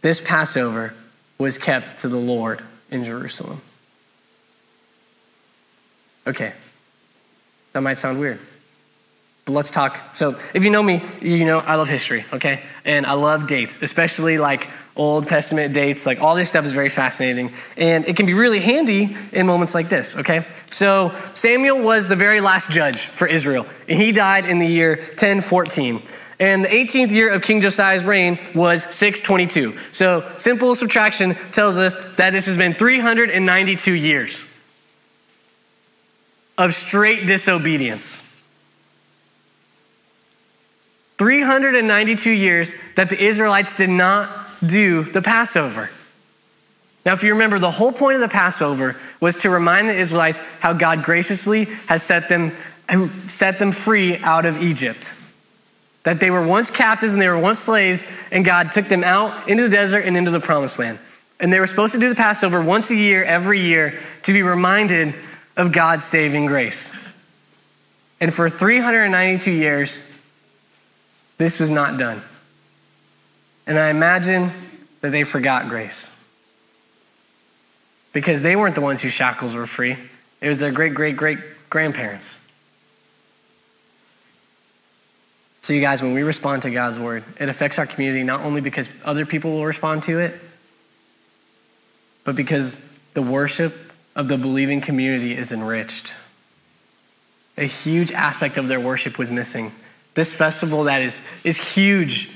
this 0.00 0.22
Passover 0.22 0.94
was 1.36 1.58
kept 1.58 1.98
to 1.98 2.08
the 2.08 2.16
Lord 2.16 2.62
in 2.90 3.04
Jerusalem. 3.04 3.60
Okay, 6.26 6.54
that 7.74 7.82
might 7.82 7.98
sound 7.98 8.18
weird. 8.18 8.40
But 9.44 9.52
let's 9.52 9.72
talk. 9.72 9.98
So, 10.14 10.36
if 10.54 10.62
you 10.62 10.70
know 10.70 10.82
me, 10.82 11.02
you 11.20 11.44
know 11.44 11.58
I 11.58 11.74
love 11.74 11.88
history, 11.88 12.24
okay? 12.32 12.62
And 12.84 13.04
I 13.04 13.14
love 13.14 13.48
dates, 13.48 13.82
especially 13.82 14.38
like 14.38 14.68
Old 14.94 15.26
Testament 15.26 15.74
dates. 15.74 16.06
Like 16.06 16.20
all 16.20 16.36
this 16.36 16.48
stuff 16.48 16.64
is 16.64 16.72
very 16.72 16.88
fascinating. 16.88 17.50
And 17.76 18.04
it 18.06 18.14
can 18.14 18.26
be 18.26 18.34
really 18.34 18.60
handy 18.60 19.16
in 19.32 19.46
moments 19.46 19.74
like 19.74 19.88
this, 19.88 20.16
okay? 20.16 20.46
So, 20.70 21.12
Samuel 21.32 21.80
was 21.80 22.08
the 22.08 22.14
very 22.14 22.40
last 22.40 22.70
judge 22.70 23.06
for 23.06 23.26
Israel. 23.26 23.66
And 23.88 23.98
he 23.98 24.12
died 24.12 24.46
in 24.46 24.60
the 24.60 24.66
year 24.66 24.96
1014. 24.96 26.00
And 26.38 26.64
the 26.64 26.68
18th 26.68 27.10
year 27.10 27.32
of 27.32 27.42
King 27.42 27.60
Josiah's 27.60 28.04
reign 28.04 28.38
was 28.54 28.84
622. 28.84 29.76
So, 29.90 30.24
simple 30.36 30.76
subtraction 30.76 31.34
tells 31.50 31.78
us 31.78 31.96
that 32.14 32.30
this 32.30 32.46
has 32.46 32.56
been 32.56 32.74
392 32.74 33.92
years 33.92 34.48
of 36.58 36.74
straight 36.74 37.26
disobedience. 37.26 38.31
392 41.22 42.32
years 42.32 42.74
that 42.96 43.08
the 43.08 43.24
Israelites 43.24 43.74
did 43.74 43.88
not 43.88 44.28
do 44.66 45.04
the 45.04 45.22
Passover. 45.22 45.88
Now, 47.06 47.12
if 47.12 47.22
you 47.22 47.34
remember, 47.34 47.60
the 47.60 47.70
whole 47.70 47.92
point 47.92 48.16
of 48.16 48.20
the 48.20 48.28
Passover 48.28 48.96
was 49.20 49.36
to 49.36 49.48
remind 49.48 49.88
the 49.88 49.94
Israelites 49.94 50.38
how 50.58 50.72
God 50.72 51.04
graciously 51.04 51.66
has 51.86 52.02
set 52.02 52.28
them, 52.28 52.50
set 53.28 53.60
them 53.60 53.70
free 53.70 54.18
out 54.18 54.46
of 54.46 54.60
Egypt. 54.60 55.14
That 56.02 56.18
they 56.18 56.32
were 56.32 56.44
once 56.44 56.72
captives 56.72 57.12
and 57.12 57.22
they 57.22 57.28
were 57.28 57.38
once 57.38 57.60
slaves, 57.60 58.04
and 58.32 58.44
God 58.44 58.72
took 58.72 58.88
them 58.88 59.04
out 59.04 59.48
into 59.48 59.62
the 59.62 59.68
desert 59.68 60.00
and 60.00 60.16
into 60.16 60.32
the 60.32 60.40
promised 60.40 60.80
land. 60.80 60.98
And 61.38 61.52
they 61.52 61.60
were 61.60 61.68
supposed 61.68 61.94
to 61.94 62.00
do 62.00 62.08
the 62.08 62.16
Passover 62.16 62.60
once 62.60 62.90
a 62.90 62.96
year, 62.96 63.22
every 63.22 63.60
year, 63.60 64.00
to 64.24 64.32
be 64.32 64.42
reminded 64.42 65.14
of 65.56 65.70
God's 65.70 66.02
saving 66.02 66.46
grace. 66.46 66.98
And 68.20 68.34
for 68.34 68.48
392 68.48 69.52
years, 69.52 70.11
this 71.42 71.58
was 71.58 71.70
not 71.70 71.98
done. 71.98 72.22
And 73.66 73.78
I 73.78 73.90
imagine 73.90 74.50
that 75.00 75.10
they 75.10 75.24
forgot 75.24 75.68
grace. 75.68 76.08
Because 78.12 78.42
they 78.42 78.56
weren't 78.56 78.74
the 78.74 78.80
ones 78.80 79.02
whose 79.02 79.12
shackles 79.12 79.54
were 79.54 79.66
free, 79.66 79.96
it 80.40 80.48
was 80.48 80.60
their 80.60 80.72
great, 80.72 80.94
great, 80.94 81.16
great 81.16 81.38
grandparents. 81.70 82.38
So, 85.60 85.72
you 85.72 85.80
guys, 85.80 86.02
when 86.02 86.12
we 86.12 86.22
respond 86.22 86.62
to 86.62 86.70
God's 86.70 86.98
word, 86.98 87.22
it 87.38 87.48
affects 87.48 87.78
our 87.78 87.86
community 87.86 88.24
not 88.24 88.40
only 88.40 88.60
because 88.60 88.88
other 89.04 89.24
people 89.24 89.52
will 89.52 89.64
respond 89.64 90.02
to 90.04 90.18
it, 90.18 90.38
but 92.24 92.34
because 92.34 92.88
the 93.14 93.22
worship 93.22 93.92
of 94.14 94.28
the 94.28 94.36
believing 94.36 94.80
community 94.80 95.36
is 95.36 95.52
enriched. 95.52 96.16
A 97.56 97.64
huge 97.64 98.10
aspect 98.12 98.56
of 98.56 98.68
their 98.68 98.80
worship 98.80 99.18
was 99.18 99.30
missing. 99.30 99.72
This 100.14 100.32
festival 100.32 100.84
that 100.84 101.02
is, 101.02 101.22
is 101.42 101.74
huge 101.74 102.30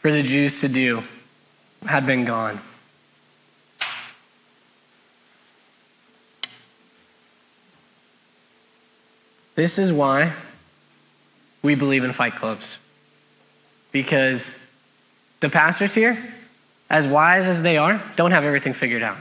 for 0.00 0.10
the 0.10 0.22
Jews 0.22 0.60
to 0.60 0.68
do 0.68 1.02
had 1.86 2.06
been 2.06 2.24
gone. 2.24 2.58
This 9.54 9.78
is 9.78 9.92
why 9.92 10.32
we 11.62 11.74
believe 11.74 12.04
in 12.04 12.12
fight 12.12 12.36
clubs. 12.36 12.78
Because 13.92 14.58
the 15.40 15.50
pastors 15.50 15.94
here, 15.94 16.16
as 16.88 17.06
wise 17.06 17.48
as 17.48 17.62
they 17.62 17.76
are, 17.76 18.02
don't 18.16 18.30
have 18.30 18.44
everything 18.44 18.72
figured 18.72 19.02
out. 19.02 19.18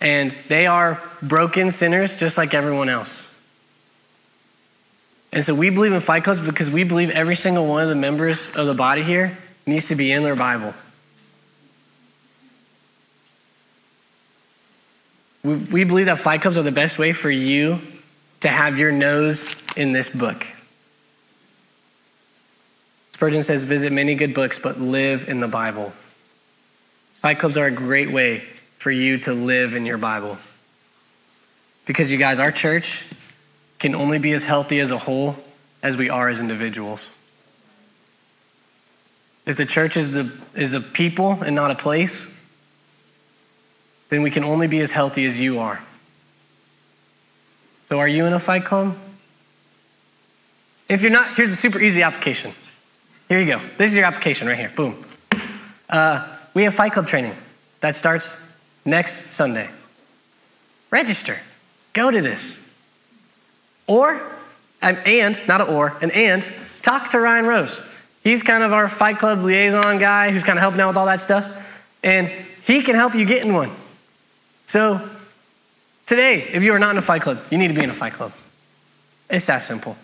And 0.00 0.30
they 0.48 0.66
are 0.66 1.02
broken 1.22 1.70
sinners 1.70 2.14
just 2.16 2.38
like 2.38 2.54
everyone 2.54 2.88
else. 2.88 3.35
And 5.36 5.44
so 5.44 5.54
we 5.54 5.68
believe 5.68 5.92
in 5.92 6.00
fight 6.00 6.24
clubs 6.24 6.40
because 6.40 6.70
we 6.70 6.82
believe 6.82 7.10
every 7.10 7.36
single 7.36 7.66
one 7.66 7.82
of 7.82 7.90
the 7.90 7.94
members 7.94 8.56
of 8.56 8.66
the 8.66 8.72
body 8.72 9.02
here 9.02 9.36
needs 9.66 9.88
to 9.88 9.94
be 9.94 10.10
in 10.10 10.22
their 10.22 10.34
Bible. 10.34 10.72
We, 15.44 15.84
believe 15.84 16.06
that 16.06 16.16
fight 16.16 16.40
clubs 16.40 16.56
are 16.56 16.62
the 16.62 16.72
best 16.72 16.98
way 16.98 17.12
for 17.12 17.30
you 17.30 17.82
to 18.40 18.48
have 18.48 18.78
your 18.78 18.90
nose 18.90 19.62
in 19.76 19.92
this 19.92 20.08
book. 20.08 20.46
Spurgeon 23.10 23.42
says, 23.42 23.64
visit 23.64 23.92
many 23.92 24.14
good 24.14 24.32
books, 24.32 24.58
but 24.58 24.80
live 24.80 25.28
in 25.28 25.40
the 25.40 25.48
Bible. 25.48 25.90
Fight 27.16 27.38
clubs 27.38 27.58
are 27.58 27.66
a 27.66 27.70
great 27.70 28.10
way 28.10 28.38
for 28.78 28.90
you 28.90 29.18
to 29.18 29.34
live 29.34 29.74
in 29.74 29.84
your 29.84 29.98
Bible. 29.98 30.38
Because 31.84 32.10
you 32.10 32.16
guys, 32.16 32.40
our 32.40 32.50
church 32.50 33.06
can 33.78 33.94
only 33.94 34.18
be 34.18 34.32
as 34.32 34.44
healthy 34.44 34.80
as 34.80 34.90
a 34.90 34.98
whole 34.98 35.36
as 35.82 35.96
we 35.96 36.08
are 36.10 36.28
as 36.28 36.40
individuals. 36.40 37.10
If 39.44 39.56
the 39.56 39.66
church 39.66 39.96
is, 39.96 40.14
the, 40.14 40.32
is 40.54 40.74
a 40.74 40.80
people 40.80 41.42
and 41.42 41.54
not 41.54 41.70
a 41.70 41.74
place, 41.74 42.34
then 44.08 44.22
we 44.22 44.30
can 44.30 44.44
only 44.44 44.66
be 44.66 44.80
as 44.80 44.92
healthy 44.92 45.24
as 45.24 45.38
you 45.38 45.58
are. 45.58 45.80
So, 47.88 48.00
are 48.00 48.08
you 48.08 48.26
in 48.26 48.32
a 48.32 48.40
fight 48.40 48.64
club? 48.64 48.96
If 50.88 51.02
you're 51.02 51.12
not, 51.12 51.36
here's 51.36 51.52
a 51.52 51.56
super 51.56 51.80
easy 51.80 52.02
application. 52.02 52.52
Here 53.28 53.40
you 53.40 53.46
go. 53.46 53.60
This 53.76 53.90
is 53.90 53.96
your 53.96 54.06
application 54.06 54.46
right 54.46 54.58
here. 54.58 54.72
Boom. 54.74 55.04
Uh, 55.88 56.26
we 56.54 56.62
have 56.64 56.74
Fight 56.74 56.92
Club 56.92 57.06
training 57.06 57.34
that 57.80 57.96
starts 57.96 58.52
next 58.84 59.32
Sunday. 59.32 59.68
Register. 60.90 61.38
Go 61.92 62.10
to 62.10 62.22
this. 62.22 62.65
Or, 63.86 64.20
and, 64.82 65.46
not 65.46 65.60
an 65.60 65.68
or, 65.74 65.96
an 66.00 66.10
and, 66.10 66.50
talk 66.82 67.10
to 67.10 67.20
Ryan 67.20 67.46
Rose. 67.46 67.82
He's 68.22 68.42
kind 68.42 68.64
of 68.64 68.72
our 68.72 68.88
Fight 68.88 69.18
Club 69.18 69.40
liaison 69.40 69.98
guy 69.98 70.30
who's 70.30 70.42
kind 70.42 70.58
of 70.58 70.60
helping 70.60 70.80
out 70.80 70.88
with 70.88 70.96
all 70.96 71.06
that 71.06 71.20
stuff. 71.20 71.84
And 72.02 72.28
he 72.64 72.82
can 72.82 72.96
help 72.96 73.14
you 73.14 73.24
get 73.24 73.44
in 73.44 73.54
one. 73.54 73.70
So, 74.64 75.08
today, 76.06 76.42
if 76.52 76.64
you 76.64 76.72
are 76.72 76.78
not 76.78 76.90
in 76.90 76.98
a 76.98 77.02
Fight 77.02 77.22
Club, 77.22 77.40
you 77.50 77.58
need 77.58 77.68
to 77.68 77.74
be 77.74 77.84
in 77.84 77.90
a 77.90 77.94
Fight 77.94 78.14
Club. 78.14 78.32
It's 79.30 79.46
that 79.46 79.58
simple. 79.58 79.96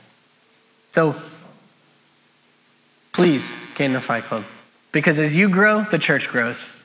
So, 0.90 1.16
please 3.12 3.66
get 3.74 3.90
in 3.90 3.96
a 3.96 4.00
Fight 4.00 4.24
Club. 4.24 4.44
Because 4.92 5.18
as 5.18 5.36
you 5.36 5.48
grow, 5.48 5.82
the 5.82 5.98
church 5.98 6.28
grows. 6.28 6.82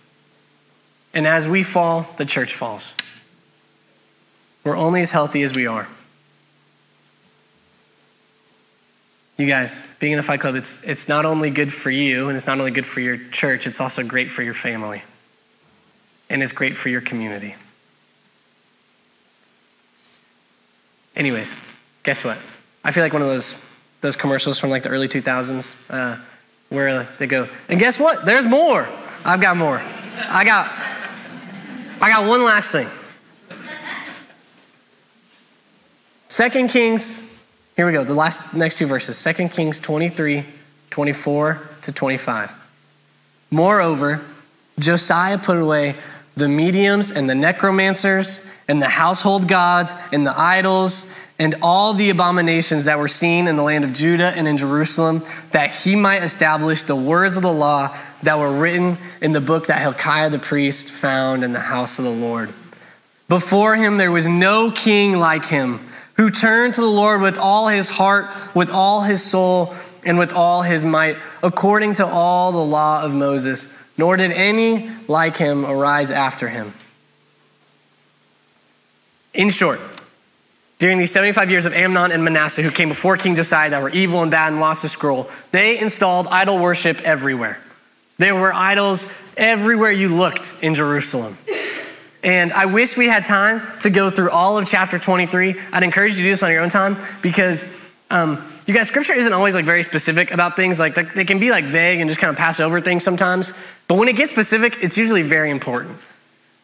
And 1.13 1.27
as 1.27 1.47
we 1.47 1.61
fall, 1.61 2.07
the 2.17 2.25
church 2.25 2.53
falls. 2.53 2.95
We're 4.63 4.77
only 4.77 5.01
as 5.01 5.11
healthy 5.11 5.43
as 5.43 5.55
we 5.55 5.67
are. 5.67 5.87
You 9.37 9.45
guys, 9.45 9.79
being 9.99 10.13
in 10.13 10.17
the 10.17 10.23
Fight 10.23 10.39
Club, 10.39 10.55
it's, 10.55 10.83
it's 10.83 11.07
not 11.07 11.23
only 11.23 11.51
good 11.51 11.71
for 11.71 11.91
you 11.91 12.27
and 12.27 12.35
it's 12.35 12.47
not 12.47 12.57
only 12.57 12.71
good 12.71 12.87
for 12.87 13.01
your 13.01 13.17
church, 13.17 13.67
it's 13.67 13.79
also 13.79 14.03
great 14.03 14.31
for 14.31 14.41
your 14.41 14.55
family. 14.55 15.03
And 16.27 16.41
it's 16.41 16.51
great 16.51 16.75
for 16.75 16.89
your 16.89 17.01
community. 17.01 17.55
Anyways, 21.15 21.55
guess 22.01 22.23
what? 22.23 22.37
I 22.83 22.91
feel 22.91 23.03
like 23.03 23.13
one 23.13 23.21
of 23.21 23.27
those, 23.27 23.63
those 24.01 24.15
commercials 24.15 24.57
from 24.57 24.71
like 24.71 24.81
the 24.83 24.89
early 24.89 25.07
2000s 25.07 25.75
uh, 25.89 26.19
where 26.69 27.03
they 27.03 27.27
go, 27.27 27.47
and 27.69 27.79
guess 27.79 27.99
what? 27.99 28.25
There's 28.25 28.45
more. 28.45 28.89
I've 29.23 29.41
got 29.41 29.55
more. 29.55 29.81
I 30.29 30.43
got, 30.43 30.71
I 32.01 32.09
got 32.09 32.27
one 32.27 32.43
last 32.43 32.71
thing. 32.71 32.87
Second 36.27 36.69
Kings 36.69 37.27
here 37.77 37.85
we 37.85 37.91
go, 37.91 38.03
the 38.03 38.15
last 38.15 38.55
next 38.55 38.79
two 38.79 38.87
verses 38.87 39.23
2 39.23 39.49
Kings 39.49 39.79
23, 39.79 40.43
24 40.89 41.61
to 41.83 41.91
25. 41.91 42.57
Moreover, 43.51 44.21
Josiah 44.79 45.37
put 45.37 45.57
away 45.57 45.95
the 46.35 46.47
mediums 46.47 47.11
and 47.11 47.29
the 47.29 47.35
necromancers 47.35 48.49
and 48.67 48.81
the 48.81 48.89
household 48.89 49.47
gods 49.47 49.93
and 50.11 50.25
the 50.25 50.37
idols 50.37 51.13
and 51.37 51.53
all 51.61 51.93
the 51.93 52.09
abominations 52.09 52.85
that 52.85 52.97
were 52.97 53.07
seen 53.07 53.47
in 53.47 53.55
the 53.55 53.61
land 53.61 53.83
of 53.83 53.93
Judah 53.93 54.33
and 54.35 54.47
in 54.47 54.57
Jerusalem, 54.57 55.21
that 55.51 55.71
he 55.71 55.95
might 55.95 56.23
establish 56.23 56.81
the 56.81 56.95
words 56.95 57.37
of 57.37 57.43
the 57.43 57.53
law 57.53 57.95
that 58.23 58.39
were 58.39 58.51
written 58.51 58.97
in 59.21 59.33
the 59.33 59.41
book 59.41 59.67
that 59.67 59.79
Hilkiah 59.81 60.31
the 60.31 60.39
priest 60.39 60.89
found 60.89 61.43
in 61.43 61.53
the 61.53 61.59
house 61.59 61.99
of 61.99 62.05
the 62.05 62.11
Lord. 62.11 62.51
Before 63.29 63.75
him 63.75 63.97
there 63.97 64.11
was 64.11 64.27
no 64.27 64.71
king 64.71 65.19
like 65.19 65.45
him, 65.45 65.79
who 66.17 66.29
turned 66.29 66.73
to 66.73 66.81
the 66.81 66.87
Lord 66.87 67.21
with 67.21 67.37
all 67.37 67.67
his 67.67 67.89
heart, 67.89 68.33
with 68.55 68.71
all 68.71 69.01
his 69.01 69.23
soul, 69.23 69.73
and 70.05 70.17
with 70.17 70.33
all 70.33 70.63
his 70.63 70.83
might, 70.83 71.17
according 71.43 71.93
to 71.93 72.05
all 72.05 72.51
the 72.51 72.57
law 72.57 73.03
of 73.03 73.13
Moses, 73.13 73.77
nor 73.97 74.17
did 74.17 74.31
any 74.31 74.89
like 75.07 75.37
him 75.37 75.65
arise 75.65 76.11
after 76.11 76.49
him. 76.49 76.73
In 79.33 79.51
short, 79.51 79.79
during 80.79 80.97
these 80.97 81.11
75 81.11 81.51
years 81.51 81.65
of 81.65 81.73
Amnon 81.73 82.11
and 82.11 82.23
Manasseh, 82.23 82.63
who 82.63 82.71
came 82.71 82.89
before 82.89 83.17
King 83.17 83.35
Josiah 83.35 83.69
that 83.69 83.81
were 83.81 83.89
evil 83.89 84.21
and 84.21 84.31
bad 84.31 84.51
and 84.51 84.59
lost 84.59 84.81
the 84.81 84.89
scroll, 84.89 85.29
they 85.51 85.79
installed 85.79 86.27
idol 86.27 86.57
worship 86.57 87.01
everywhere. 87.01 87.61
There 88.17 88.35
were 88.35 88.53
idols 88.53 89.07
everywhere 89.35 89.91
you 89.91 90.15
looked 90.15 90.55
in 90.61 90.73
Jerusalem. 90.73 91.37
And 92.23 92.51
I 92.53 92.65
wish 92.65 92.97
we 92.97 93.07
had 93.07 93.25
time 93.25 93.61
to 93.81 93.89
go 93.89 94.09
through 94.09 94.31
all 94.31 94.57
of 94.57 94.67
chapter 94.67 94.97
23. 94.97 95.55
I'd 95.71 95.83
encourage 95.83 96.13
you 96.13 96.17
to 96.17 96.23
do 96.23 96.29
this 96.31 96.43
on 96.43 96.51
your 96.51 96.61
own 96.61 96.69
time 96.69 96.97
because 97.21 97.93
um, 98.09 98.43
you 98.65 98.73
guys, 98.73 98.87
scripture 98.87 99.13
isn't 99.13 99.33
always 99.33 99.55
like 99.55 99.65
very 99.65 99.83
specific 99.83 100.31
about 100.31 100.55
things. 100.55 100.79
Like 100.79 100.95
they 100.95 101.25
can 101.25 101.39
be 101.39 101.51
like 101.51 101.65
vague 101.65 101.99
and 101.99 102.09
just 102.09 102.19
kind 102.19 102.31
of 102.31 102.37
pass 102.37 102.59
over 102.59 102.81
things 102.81 103.03
sometimes. 103.03 103.53
But 103.87 103.95
when 103.95 104.07
it 104.07 104.15
gets 104.15 104.31
specific, 104.31 104.77
it's 104.81 104.97
usually 104.97 105.21
very 105.21 105.51
important. 105.51 105.97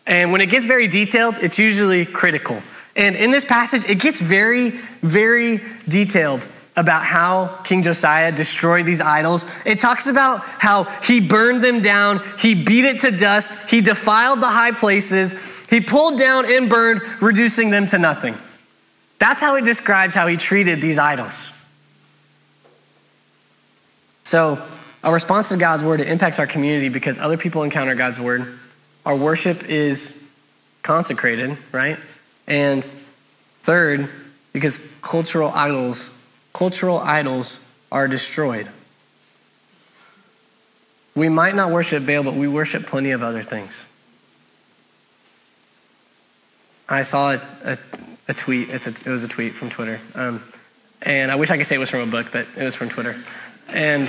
And 0.05 0.31
when 0.31 0.41
it 0.41 0.49
gets 0.49 0.65
very 0.65 0.87
detailed, 0.87 1.37
it's 1.41 1.59
usually 1.59 2.05
critical. 2.05 2.61
And 2.95 3.15
in 3.15 3.31
this 3.31 3.45
passage, 3.45 3.89
it 3.89 3.99
gets 3.99 4.19
very, 4.19 4.71
very 5.01 5.61
detailed 5.87 6.47
about 6.75 7.03
how 7.03 7.47
King 7.63 7.83
Josiah 7.83 8.31
destroyed 8.31 8.85
these 8.85 9.01
idols. 9.01 9.61
It 9.65 9.79
talks 9.79 10.07
about 10.07 10.43
how 10.43 10.85
he 11.03 11.19
burned 11.19 11.63
them 11.63 11.81
down, 11.81 12.21
he 12.39 12.55
beat 12.55 12.85
it 12.85 12.99
to 13.01 13.11
dust, 13.11 13.69
he 13.69 13.81
defiled 13.81 14.41
the 14.41 14.49
high 14.49 14.71
places, 14.71 15.67
he 15.67 15.81
pulled 15.81 16.17
down 16.17 16.51
and 16.51 16.69
burned, 16.69 17.01
reducing 17.21 17.69
them 17.69 17.85
to 17.87 17.99
nothing. 17.99 18.35
That's 19.19 19.41
how 19.41 19.55
it 19.55 19.65
describes 19.65 20.15
how 20.15 20.27
he 20.27 20.35
treated 20.35 20.81
these 20.81 20.99
idols. 20.99 21.51
So, 24.23 24.61
our 25.03 25.13
response 25.13 25.49
to 25.49 25.57
God's 25.57 25.83
word, 25.83 25.99
it 25.99 26.07
impacts 26.07 26.39
our 26.39 26.47
community 26.47 26.89
because 26.89 27.19
other 27.19 27.37
people 27.37 27.63
encounter 27.63 27.93
God's 27.93 28.19
word. 28.19 28.57
Our 29.05 29.15
worship 29.15 29.65
is 29.65 30.25
consecrated, 30.81 31.57
right? 31.73 31.99
And 32.47 32.83
third, 32.83 34.09
because 34.53 34.95
cultural 35.01 35.51
idols, 35.53 36.09
cultural 36.53 36.99
idols 36.99 37.59
are 37.91 38.07
destroyed. 38.07 38.69
We 41.15 41.29
might 41.29 41.55
not 41.55 41.71
worship 41.71 42.05
Baal, 42.05 42.23
but 42.23 42.33
we 42.33 42.47
worship 42.47 42.85
plenty 42.85 43.11
of 43.11 43.21
other 43.21 43.43
things. 43.43 43.85
I 46.89 47.01
saw 47.01 47.33
a, 47.33 47.41
a, 47.63 47.77
a 48.29 48.33
tweet. 48.33 48.69
A, 48.69 48.75
it 48.75 49.05
was 49.07 49.23
a 49.23 49.27
tweet 49.27 49.53
from 49.53 49.69
Twitter. 49.69 49.99
Um, 50.15 50.43
and 51.01 51.31
I 51.31 51.35
wish 51.35 51.51
I 51.51 51.57
could 51.57 51.65
say 51.65 51.75
it 51.75 51.79
was 51.79 51.89
from 51.89 52.01
a 52.01 52.11
book, 52.11 52.27
but 52.31 52.47
it 52.57 52.63
was 52.63 52.75
from 52.75 52.89
Twitter. 52.89 53.21
And 53.67 54.07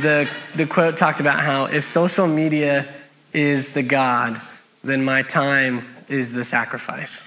the, 0.00 0.28
the 0.54 0.66
quote 0.66 0.96
talked 0.96 1.20
about 1.20 1.40
how 1.40 1.66
if 1.66 1.84
social 1.84 2.26
media 2.26 2.86
is 3.32 3.70
the 3.70 3.82
God, 3.82 4.40
then 4.84 5.04
my 5.04 5.22
time 5.22 5.82
is 6.08 6.34
the 6.34 6.44
sacrifice. 6.44 7.26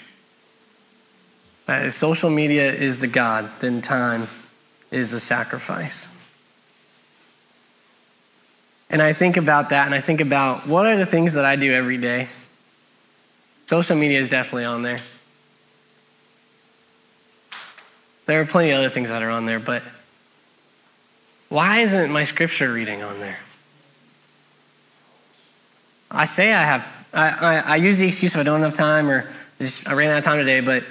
Uh, 1.67 1.73
if 1.85 1.93
social 1.93 2.29
media 2.29 2.71
is 2.71 2.99
the 2.99 3.07
God, 3.07 3.49
then 3.59 3.81
time 3.81 4.27
is 4.91 5.11
the 5.11 5.19
sacrifice. 5.19 6.15
And 8.89 9.01
I 9.01 9.13
think 9.13 9.35
about 9.35 9.69
that 9.69 9.87
and 9.87 9.95
I 9.95 9.99
think 9.99 10.21
about 10.21 10.67
what 10.67 10.85
are 10.85 10.95
the 10.95 11.05
things 11.05 11.33
that 11.33 11.45
I 11.45 11.55
do 11.55 11.73
every 11.73 11.97
day? 11.97 12.27
Social 13.65 13.95
media 13.95 14.19
is 14.19 14.29
definitely 14.29 14.65
on 14.65 14.83
there. 14.83 14.99
There 18.27 18.41
are 18.41 18.45
plenty 18.45 18.71
of 18.71 18.79
other 18.79 18.89
things 18.89 19.09
that 19.09 19.21
are 19.21 19.29
on 19.29 19.45
there, 19.45 19.59
but 19.59 19.83
why 21.49 21.79
isn't 21.79 22.11
my 22.11 22.23
scripture 22.23 22.71
reading 22.71 23.03
on 23.03 23.19
there? 23.19 23.39
I 26.09 26.25
say 26.25 26.53
I 26.53 26.63
have, 26.63 26.87
I, 27.13 27.29
I, 27.29 27.59
I 27.59 27.75
use 27.77 27.99
the 27.99 28.07
excuse 28.07 28.35
of 28.35 28.41
I 28.41 28.43
don't 28.43 28.61
have 28.61 28.73
time 28.73 29.09
or 29.09 29.29
just, 29.59 29.87
I 29.87 29.93
ran 29.93 30.11
out 30.11 30.19
of 30.19 30.23
time 30.23 30.37
today, 30.37 30.59
but 30.59 30.83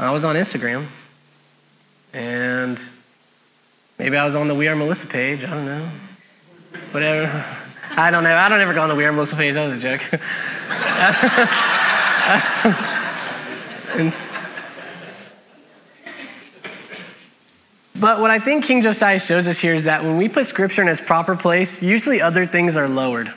I 0.00 0.10
was 0.12 0.24
on 0.24 0.34
Instagram, 0.34 0.86
and 2.14 2.82
maybe 3.98 4.16
I 4.16 4.24
was 4.24 4.34
on 4.34 4.46
the 4.46 4.54
We 4.54 4.66
Are 4.66 4.74
Melissa 4.74 5.06
page. 5.06 5.44
I 5.44 5.50
don't 5.50 5.66
know. 5.66 5.90
Whatever. 6.92 7.30
I 7.96 8.10
don't 8.10 8.24
know. 8.24 8.34
I 8.34 8.48
don't 8.48 8.60
ever 8.60 8.72
go 8.72 8.80
on 8.80 8.88
the 8.88 8.94
We 8.94 9.04
Are 9.04 9.12
Melissa 9.12 9.36
page. 9.36 9.56
That 9.56 9.64
was 9.64 9.74
a 9.74 9.78
joke. 9.78 10.00
but 18.00 18.20
what 18.20 18.30
I 18.30 18.38
think 18.38 18.64
King 18.64 18.80
Josiah 18.80 19.20
shows 19.20 19.48
us 19.48 19.58
here 19.58 19.74
is 19.74 19.84
that 19.84 20.02
when 20.02 20.16
we 20.16 20.30
put 20.30 20.46
scripture 20.46 20.80
in 20.80 20.88
its 20.88 21.02
proper 21.02 21.36
place, 21.36 21.82
usually 21.82 22.22
other 22.22 22.46
things 22.46 22.74
are 22.74 22.88
lowered. 22.88 23.30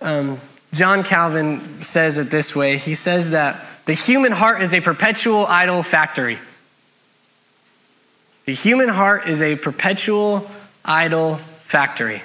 Um, 0.00 0.38
John 0.74 1.02
Calvin 1.02 1.82
says 1.82 2.18
it 2.18 2.30
this 2.30 2.56
way 2.56 2.78
he 2.78 2.94
says 2.94 3.30
that 3.30 3.64
the 3.84 3.94
human 3.94 4.32
heart 4.32 4.62
is 4.62 4.72
a 4.72 4.80
perpetual 4.80 5.46
idol 5.46 5.82
factory. 5.82 6.38
The 8.46 8.54
human 8.54 8.88
heart 8.88 9.28
is 9.28 9.42
a 9.42 9.56
perpetual 9.56 10.50
idol 10.84 11.36
factory. 11.62 12.22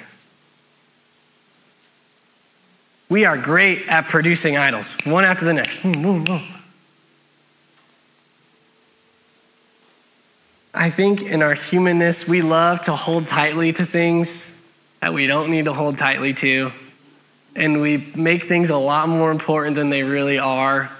We 3.08 3.24
are 3.24 3.38
great 3.38 3.88
at 3.88 4.08
producing 4.08 4.56
idols, 4.56 4.94
one 5.06 5.24
after 5.24 5.44
the 5.44 5.54
next. 5.54 5.78
Hmm, 5.78 5.92
hmm, 5.92 6.26
hmm. 6.26 6.54
I 10.74 10.90
think 10.90 11.22
in 11.22 11.42
our 11.42 11.54
humanness, 11.54 12.28
we 12.28 12.42
love 12.42 12.82
to 12.82 12.92
hold 12.92 13.26
tightly 13.26 13.72
to 13.72 13.84
things 13.84 14.60
that 15.00 15.14
we 15.14 15.26
don't 15.26 15.50
need 15.50 15.64
to 15.64 15.72
hold 15.72 15.96
tightly 15.98 16.34
to 16.34 16.70
and 17.56 17.80
we 17.80 17.96
make 18.16 18.42
things 18.42 18.70
a 18.70 18.76
lot 18.76 19.08
more 19.08 19.30
important 19.30 19.76
than 19.76 19.88
they 19.90 20.02
really 20.02 20.38
are. 20.38 20.90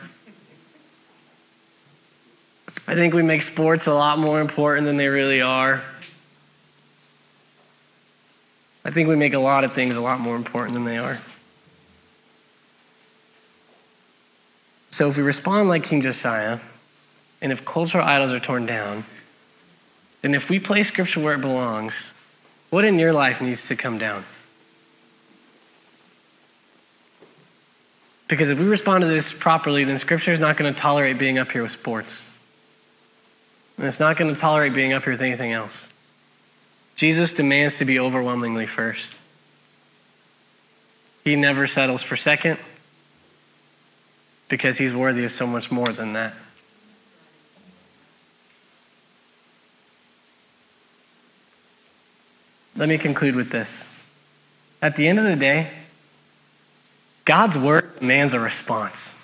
I 2.86 2.94
think 2.94 3.14
we 3.14 3.22
make 3.22 3.42
sports 3.42 3.86
a 3.86 3.94
lot 3.94 4.18
more 4.18 4.40
important 4.40 4.86
than 4.86 4.96
they 4.96 5.08
really 5.08 5.42
are. 5.42 5.82
I 8.84 8.90
think 8.90 9.08
we 9.08 9.16
make 9.16 9.34
a 9.34 9.38
lot 9.38 9.64
of 9.64 9.72
things 9.72 9.96
a 9.96 10.02
lot 10.02 10.20
more 10.20 10.36
important 10.36 10.72
than 10.72 10.84
they 10.84 10.96
are. 10.96 11.18
So 14.90 15.08
if 15.08 15.18
we 15.18 15.22
respond 15.22 15.68
like 15.68 15.82
King 15.82 16.00
Josiah, 16.00 16.58
and 17.40 17.52
if 17.52 17.64
cultural 17.64 18.04
idols 18.04 18.32
are 18.32 18.40
torn 18.40 18.66
down, 18.66 19.04
then 20.22 20.34
if 20.34 20.50
we 20.50 20.58
place 20.58 20.88
scripture 20.88 21.20
where 21.20 21.34
it 21.34 21.40
belongs, 21.40 22.14
what 22.70 22.84
in 22.84 22.98
your 22.98 23.12
life 23.12 23.40
needs 23.40 23.68
to 23.68 23.76
come 23.76 23.98
down? 23.98 24.24
Because 28.28 28.50
if 28.50 28.60
we 28.60 28.66
respond 28.66 29.02
to 29.02 29.08
this 29.08 29.32
properly, 29.32 29.84
then 29.84 29.98
Scripture 29.98 30.32
is 30.32 30.38
not 30.38 30.56
going 30.56 30.72
to 30.72 30.78
tolerate 30.78 31.18
being 31.18 31.38
up 31.38 31.50
here 31.50 31.62
with 31.62 31.72
sports. 31.72 32.30
And 33.78 33.86
it's 33.86 34.00
not 34.00 34.16
going 34.16 34.32
to 34.32 34.38
tolerate 34.38 34.74
being 34.74 34.92
up 34.92 35.04
here 35.04 35.12
with 35.12 35.22
anything 35.22 35.52
else. 35.52 35.92
Jesus 36.94 37.32
demands 37.32 37.78
to 37.78 37.84
be 37.84 37.98
overwhelmingly 37.98 38.66
first. 38.66 39.20
He 41.24 41.36
never 41.36 41.66
settles 41.66 42.02
for 42.02 42.16
second 42.16 42.58
because 44.48 44.78
he's 44.78 44.94
worthy 44.94 45.24
of 45.24 45.30
so 45.30 45.46
much 45.46 45.70
more 45.70 45.88
than 45.88 46.12
that. 46.14 46.34
Let 52.76 52.88
me 52.88 52.98
conclude 52.98 53.36
with 53.36 53.50
this. 53.50 53.94
At 54.80 54.96
the 54.96 55.08
end 55.08 55.18
of 55.18 55.24
the 55.24 55.36
day, 55.36 55.70
God's 57.28 57.58
word 57.58 58.00
demands 58.00 58.32
a 58.32 58.40
response. 58.40 59.14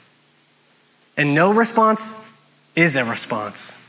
And 1.16 1.34
no 1.34 1.54
response 1.54 2.30
is 2.76 2.96
a 2.96 3.04
response. 3.04 3.80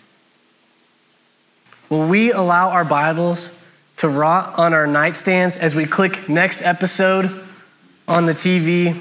Will 1.89 2.07
we 2.07 2.31
allow 2.31 2.69
our 2.69 2.85
Bibles 2.85 3.53
to 3.97 4.07
rot 4.07 4.57
on 4.57 4.73
our 4.73 4.87
nightstands 4.87 5.59
as 5.59 5.75
we 5.75 5.85
click 5.85 6.29
next 6.29 6.61
episode 6.61 7.29
on 8.07 8.25
the 8.25 8.31
TV? 8.31 8.95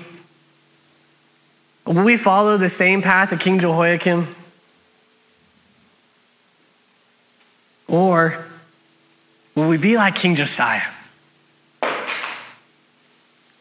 Will 1.86 2.02
we 2.02 2.16
follow 2.16 2.56
the 2.56 2.68
same 2.68 3.00
path 3.00 3.30
of 3.30 3.38
King 3.38 3.60
Jehoiakim? 3.60 4.26
Or 7.86 8.44
will 9.54 9.68
we 9.68 9.76
be 9.76 9.96
like 9.96 10.16
King 10.16 10.34
Josiah? 10.34 10.90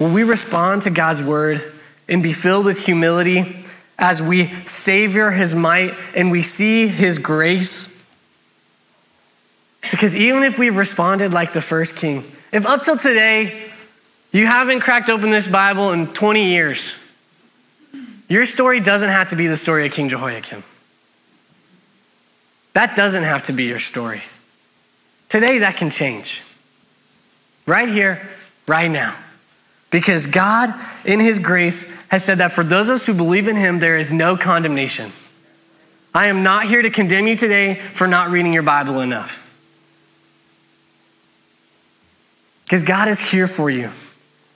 Will 0.04 0.10
we 0.10 0.24
respond 0.24 0.82
to 0.82 0.90
God's 0.90 1.24
word 1.24 1.62
and 2.10 2.22
be 2.22 2.34
filled 2.34 2.66
with 2.66 2.86
humility 2.86 3.64
as 3.98 4.22
we 4.22 4.50
savor 4.66 5.32
his 5.32 5.56
might 5.56 5.94
and 6.14 6.30
we 6.30 6.42
see 6.42 6.90
his 6.90 7.20
grace. 7.20 8.04
Because 9.92 10.14
even 10.14 10.44
if 10.44 10.60
we've 10.60 10.76
responded 10.76 11.32
like 11.32 11.54
the 11.54 11.62
first 11.62 11.96
king, 11.96 12.26
if 12.52 12.66
up 12.66 12.84
till 12.84 12.98
today 12.98 13.72
you 14.34 14.46
haven't 14.46 14.82
cracked 14.82 15.10
open 15.10 15.30
this 15.30 15.48
Bible 15.48 15.94
in 15.94 16.08
20 16.08 16.50
years, 16.50 16.98
your 18.28 18.46
story 18.46 18.82
doesn't 18.82 19.10
have 19.10 19.30
to 19.30 19.38
be 19.38 19.48
the 19.48 19.56
story 19.56 19.86
of 19.86 19.94
King 19.94 20.10
Jehoiakim. 20.10 20.64
That 22.74 22.98
doesn't 22.98 23.24
have 23.24 23.44
to 23.44 23.54
be 23.54 23.64
your 23.64 23.80
story. 23.80 24.22
Today, 25.30 25.60
that 25.60 25.78
can 25.78 25.90
change. 25.90 26.44
Right 27.66 27.88
here, 27.88 28.28
right 28.68 28.92
now. 28.92 29.16
Because 29.94 30.26
God, 30.26 30.74
in 31.06 31.20
His 31.20 31.38
grace, 31.38 31.96
has 32.08 32.26
said 32.26 32.40
that 32.40 32.52
for 32.52 32.64
those 32.64 32.90
of 32.90 32.96
us 32.96 33.06
who 33.06 33.14
believe 33.14 33.48
in 33.48 33.56
Him, 33.56 33.78
there 33.78 33.96
is 33.96 34.12
no 34.12 34.36
condemnation. 34.36 35.12
I 36.16 36.28
am 36.28 36.42
not 36.42 36.66
here 36.66 36.82
to 36.82 36.90
condemn 36.90 37.28
you 37.28 37.36
today 37.36 37.76
for 37.76 38.08
not 38.08 38.32
reading 38.32 38.54
your 38.54 38.64
Bible 38.64 39.02
enough. 39.02 39.40
Because 42.64 42.82
God 42.82 43.08
is 43.08 43.20
here 43.20 43.46
for 43.46 43.70
you, 43.70 43.92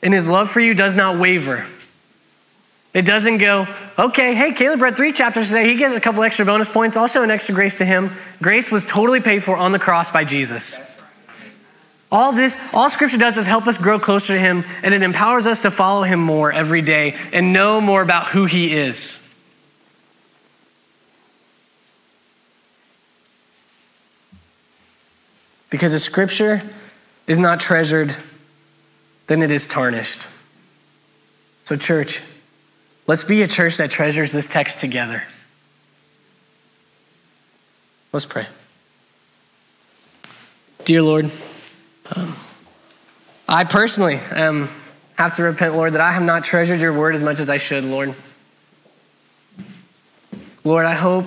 and 0.02 0.12
His 0.12 0.28
love 0.28 0.50
for 0.50 0.60
you 0.60 0.74
does 0.74 0.98
not 0.98 1.20
waver. 1.20 1.68
It 2.96 3.06
doesn't 3.06 3.38
go, 3.38 3.68
okay, 4.00 4.34
hey, 4.34 4.54
Caleb 4.54 4.82
read 4.82 4.98
three 4.98 5.12
chapters 5.12 5.50
today. 5.50 5.70
He 5.70 5.76
gets 5.76 5.94
a 5.94 6.00
couple 6.00 6.24
extra 6.24 6.48
bonus 6.48 6.68
points, 6.68 6.98
also 6.98 7.22
an 7.22 7.30
extra 7.30 7.54
grace 7.54 7.78
to 7.78 7.86
him. 7.86 8.10
Grace 8.42 8.72
was 8.72 8.84
totally 8.84 9.20
paid 9.20 9.44
for 9.44 9.56
on 9.56 9.72
the 9.72 9.78
cross 9.78 10.10
by 10.10 10.24
Jesus. 10.24 10.97
All 12.12 12.32
this, 12.32 12.58
all 12.74 12.90
scripture 12.90 13.18
does 13.18 13.38
is 13.38 13.46
help 13.46 13.68
us 13.68 13.78
grow 13.78 14.00
closer 14.00 14.34
to 14.34 14.40
him, 14.40 14.64
and 14.82 14.94
it 14.94 15.04
empowers 15.04 15.46
us 15.46 15.64
to 15.64 15.72
follow 15.72 16.04
him 16.04 16.20
more 16.20 16.52
every 16.52 16.82
day 16.82 17.16
and 17.34 17.52
know 17.52 17.82
more 17.82 18.02
about 18.02 18.28
who 18.28 18.46
he 18.46 18.74
is. 18.74 19.24
Because 25.70 25.94
if 25.94 26.02
scripture 26.02 26.62
is 27.28 27.38
not 27.38 27.60
treasured, 27.60 28.16
then 29.28 29.42
it 29.42 29.52
is 29.52 29.68
tarnished. 29.68 30.26
So, 31.64 31.76
church, 31.76 32.22
Let's 33.08 33.24
be 33.24 33.42
a 33.42 33.48
church 33.48 33.78
that 33.78 33.90
treasures 33.90 34.34
this 34.34 34.50
text 34.50 34.82
together. 34.82 35.24
Let's 38.12 38.26
pray. 38.26 38.46
Dear 40.84 41.02
Lord, 41.02 41.32
um, 42.16 42.36
I 43.48 43.64
personally 43.64 44.18
um, 44.36 44.68
have 45.18 45.34
to 45.34 45.44
repent, 45.44 45.76
Lord, 45.76 45.94
that 45.94 46.02
I 46.02 46.12
have 46.12 46.24
not 46.24 46.44
treasured 46.44 46.80
your 46.80 46.98
word 46.98 47.16
as 47.16 47.22
much 47.22 47.40
as 47.40 47.50
I 47.50 47.58
should, 47.58 47.84
Lord. 47.84 48.16
Lord, 50.64 50.86
I 50.86 50.94
hope 50.94 51.26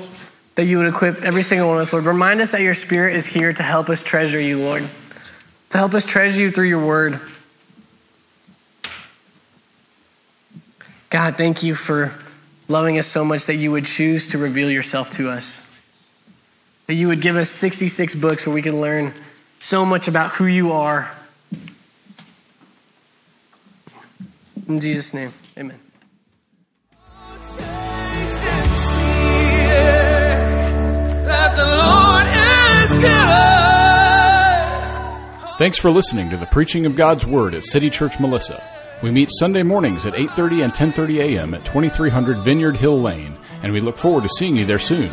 that 0.57 0.67
you 0.67 0.79
would 0.79 0.87
equip 0.87 1.23
every 1.23 1.43
single 1.43 1.69
one 1.69 1.79
of 1.79 1.83
us, 1.83 1.93
Lord. 1.93 2.05
Remind 2.05 2.41
us 2.41 2.53
that 2.53 2.61
your 2.61 2.75
spirit 2.75 3.17
is 3.17 3.27
here 3.27 3.53
to 3.53 3.63
help 3.63 3.89
us 3.89 4.03
treasure 4.03 4.41
you, 4.41 4.59
Lord, 4.59 4.87
to 5.71 5.79
help 5.79 5.95
us 5.95 6.05
treasure 6.05 6.43
you 6.43 6.51
through 6.51 6.69
your 6.69 6.85
word. 6.85 7.19
God, 11.09 11.37
thank 11.37 11.63
you 11.63 11.75
for 11.75 12.13
loving 12.69 12.99
us 12.99 13.07
so 13.07 13.25
much 13.25 13.47
that 13.47 13.57
you 13.57 13.73
would 13.73 13.87
choose 13.87 14.29
to 14.29 14.39
reveal 14.39 14.71
yourself 14.71 15.11
to 15.11 15.31
us. 15.31 15.75
That 16.87 16.95
you 16.95 17.09
would 17.09 17.21
give 17.21 17.37
us 17.37 17.51
66 17.51 18.15
books 18.17 18.47
where 18.47 18.55
we 18.55 18.63
can 18.63 18.81
learn 18.81 19.15
so 19.61 19.85
much 19.85 20.09
about 20.09 20.33
who 20.33 20.47
you 20.47 20.73
are. 20.73 21.11
In 24.67 24.81
Jesus' 24.81 25.15
name, 25.15 25.33
amen. 25.57 25.79
Thanks 35.59 35.77
for 35.77 35.91
listening 35.91 36.31
to 36.31 36.39
the 36.39 36.47
preaching 36.47 36.87
of 36.87 36.97
God's 36.97 37.27
Word 37.27 37.53
at 37.53 37.65
City 37.65 37.91
Church 37.91 38.19
Melissa. 38.19 38.63
We 39.03 39.11
meet 39.11 39.29
Sunday 39.31 39.63
mornings 39.63 40.07
at 40.07 40.15
8:30 40.15 40.65
and 40.65 40.73
10:30 40.73 41.21
a.m. 41.21 41.53
at 41.53 41.67
2300 41.67 42.39
Vineyard 42.39 42.77
Hill 42.77 43.01
Lane, 43.01 43.37
and 43.63 43.71
we 43.73 43.81
look 43.81 43.99
forward 43.99 44.23
to 44.23 44.31
seeing 44.39 44.57
you 44.57 44.65
there 44.65 44.79
soon. 44.79 45.11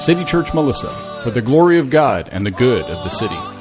City 0.00 0.24
Church 0.24 0.52
Melissa, 0.52 0.90
for 1.22 1.30
the 1.30 1.40
glory 1.40 1.78
of 1.78 1.90
God 1.90 2.28
and 2.32 2.44
the 2.44 2.50
good 2.50 2.82
of 2.82 3.04
the 3.04 3.10
city. 3.10 3.55